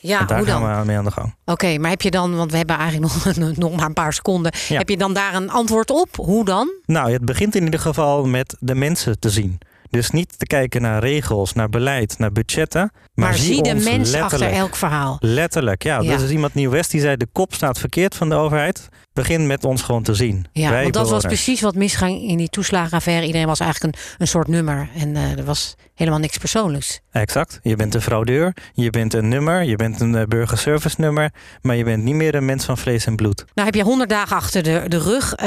Ja, 0.00 0.24
daar 0.24 0.38
hoe 0.38 0.46
dan? 0.46 0.60
gaan 0.62 0.80
we 0.80 0.86
mee 0.86 0.96
aan 0.96 1.04
de 1.04 1.10
gang. 1.10 1.34
Oké, 1.44 1.78
maar 1.78 1.90
heb 1.90 2.02
je 2.02 2.10
dan, 2.10 2.36
want 2.36 2.50
we 2.50 2.56
hebben 2.56 2.76
eigenlijk 2.78 3.12
nog, 3.12 3.36
nog 3.56 3.76
maar 3.76 3.86
een 3.86 3.92
paar 3.92 4.12
seconden. 4.12 4.52
Ja. 4.68 4.78
Heb 4.78 4.88
je 4.88 4.96
dan 4.96 5.14
daar 5.14 5.34
een 5.34 5.50
antwoord 5.50 5.90
op? 5.90 6.08
Hoe 6.16 6.44
dan? 6.44 6.72
Nou, 6.86 7.12
het 7.12 7.24
begint 7.24 7.54
in 7.54 7.64
ieder 7.64 7.80
geval 7.80 8.24
met 8.26 8.56
de 8.58 8.74
mensen 8.74 9.18
te 9.18 9.30
zien. 9.30 9.58
Dus 9.90 10.10
niet 10.10 10.38
te 10.38 10.46
kijken 10.46 10.82
naar 10.82 11.00
regels, 11.02 11.52
naar 11.52 11.68
beleid, 11.68 12.18
naar 12.18 12.32
budgetten. 12.32 12.80
Maar, 12.80 13.28
maar 13.28 13.38
zie, 13.38 13.62
de 13.62 13.74
mens 13.74 14.14
achter 14.14 14.52
elk 14.52 14.76
verhaal. 14.76 15.16
Letterlijk, 15.20 15.82
ja. 15.82 16.00
ja. 16.00 16.16
Dus 16.16 16.30
iemand 16.30 16.54
Nieuw-West 16.54 16.90
die 16.90 17.00
zei: 17.00 17.16
de 17.16 17.26
kop 17.32 17.54
staat 17.54 17.78
verkeerd 17.78 18.14
van 18.14 18.28
de 18.28 18.34
overheid. 18.34 18.88
Begin 19.12 19.46
met 19.46 19.64
ons 19.64 19.82
gewoon 19.82 20.02
te 20.02 20.14
zien. 20.14 20.46
Ja, 20.52 20.70
want 20.70 20.82
dat 20.82 20.92
bewoners. 20.92 21.10
was 21.10 21.24
precies 21.24 21.60
wat 21.60 21.74
misging 21.74 22.22
in 22.22 22.36
die 22.36 22.48
toeslagenaffaire. 22.48 23.26
Iedereen 23.26 23.46
was 23.46 23.60
eigenlijk 23.60 23.96
een, 23.96 24.02
een 24.18 24.28
soort 24.28 24.48
nummer. 24.48 24.88
En 24.94 25.08
uh, 25.08 25.38
er 25.38 25.44
was 25.44 25.74
helemaal 25.94 26.20
niks 26.20 26.38
persoonlijks. 26.38 27.00
Exact. 27.12 27.58
Je 27.62 27.76
bent 27.76 27.94
een 27.94 28.00
fraudeur, 28.00 28.56
je 28.72 28.90
bent 28.90 29.14
een 29.14 29.28
nummer, 29.28 29.62
je 29.62 29.76
bent 29.76 30.00
een 30.00 30.14
uh, 30.14 30.22
burgerservice 30.22 31.00
nummer. 31.00 31.32
Maar 31.60 31.76
je 31.76 31.84
bent 31.84 32.04
niet 32.04 32.14
meer 32.14 32.34
een 32.34 32.44
mens 32.44 32.64
van 32.64 32.78
vlees 32.78 33.06
en 33.06 33.16
bloed. 33.16 33.44
Nou 33.54 33.66
heb 33.66 33.76
je 33.76 33.82
honderd 33.82 34.10
dagen 34.10 34.36
achter 34.36 34.62
de, 34.62 34.84
de 34.88 34.98
rug. 34.98 35.34
Uh, 35.42 35.46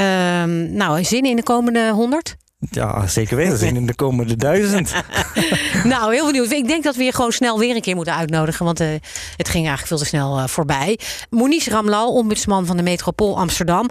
nou, 0.70 1.04
zin 1.04 1.24
in 1.24 1.36
de 1.36 1.42
komende 1.42 1.90
honderd? 1.92 2.36
Ja, 2.70 3.06
zeker 3.06 3.36
weten. 3.36 3.58
Zijn 3.58 3.76
in 3.76 3.86
de 3.86 3.94
komende 3.94 4.36
duizend. 4.36 4.94
nou, 5.84 6.14
heel 6.14 6.26
benieuwd. 6.26 6.52
Ik 6.52 6.68
denk 6.68 6.84
dat 6.84 6.96
we 6.96 7.04
je 7.04 7.12
gewoon 7.12 7.32
snel 7.32 7.58
weer 7.58 7.74
een 7.74 7.80
keer 7.80 7.94
moeten 7.94 8.14
uitnodigen. 8.14 8.64
Want 8.64 8.80
uh, 8.80 8.88
het 9.36 9.48
ging 9.48 9.66
eigenlijk 9.66 9.86
veel 9.86 9.98
te 9.98 10.04
snel 10.04 10.38
uh, 10.38 10.46
voorbij. 10.46 10.98
Moniz 11.30 11.68
Ramlal, 11.68 12.14
ombudsman 12.14 12.66
van 12.66 12.76
de 12.76 12.82
Metropool 12.82 13.38
Amsterdam. 13.38 13.88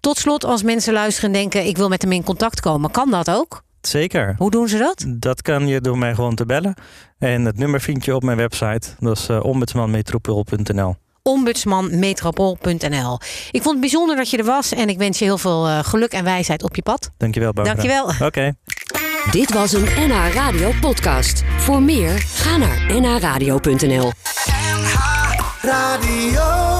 Tot 0.00 0.18
slot, 0.18 0.44
als 0.44 0.62
mensen 0.62 0.92
luisteren 0.92 1.30
en 1.30 1.36
denken... 1.36 1.66
ik 1.66 1.76
wil 1.76 1.88
met 1.88 2.02
hem 2.02 2.12
in 2.12 2.24
contact 2.24 2.60
komen, 2.60 2.90
kan 2.90 3.10
dat 3.10 3.30
ook? 3.30 3.62
Zeker. 3.80 4.34
Hoe 4.38 4.50
doen 4.50 4.68
ze 4.68 4.78
dat? 4.78 5.04
Dat 5.08 5.42
kan 5.42 5.66
je 5.66 5.80
door 5.80 5.98
mij 5.98 6.14
gewoon 6.14 6.34
te 6.34 6.46
bellen. 6.46 6.74
En 7.18 7.44
het 7.44 7.58
nummer 7.58 7.80
vind 7.80 8.04
je 8.04 8.14
op 8.14 8.22
mijn 8.22 8.36
website. 8.36 8.88
Dat 8.98 9.16
is 9.16 9.28
uh, 9.28 9.44
ombudsmanmetropool.nl 9.44 10.96
ombudsmanmetropool.nl. 11.24 13.18
Ik 13.50 13.62
vond 13.62 13.70
het 13.70 13.80
bijzonder 13.80 14.16
dat 14.16 14.30
je 14.30 14.36
er 14.36 14.44
was 14.44 14.72
en 14.72 14.88
ik 14.88 14.98
wens 14.98 15.18
je 15.18 15.24
heel 15.24 15.38
veel 15.38 15.68
uh, 15.68 15.78
geluk 15.82 16.12
en 16.12 16.24
wijsheid 16.24 16.62
op 16.62 16.76
je 16.76 16.82
pad. 16.82 17.10
Dankjewel, 17.16 17.52
Barbara. 17.52 17.76
Dankjewel. 17.76 18.04
Oké. 18.04 18.24
Okay. 18.24 18.54
Dit 19.30 19.52
was 19.52 19.72
een 19.72 19.84
NH 20.08 20.34
Radio 20.34 20.72
podcast. 20.80 21.42
Voor 21.56 21.82
meer, 21.82 22.18
ga 22.18 22.56
naar 22.56 23.00
nhradio.nl 23.00 24.12
NH 24.72 25.60
Radio 25.60 26.73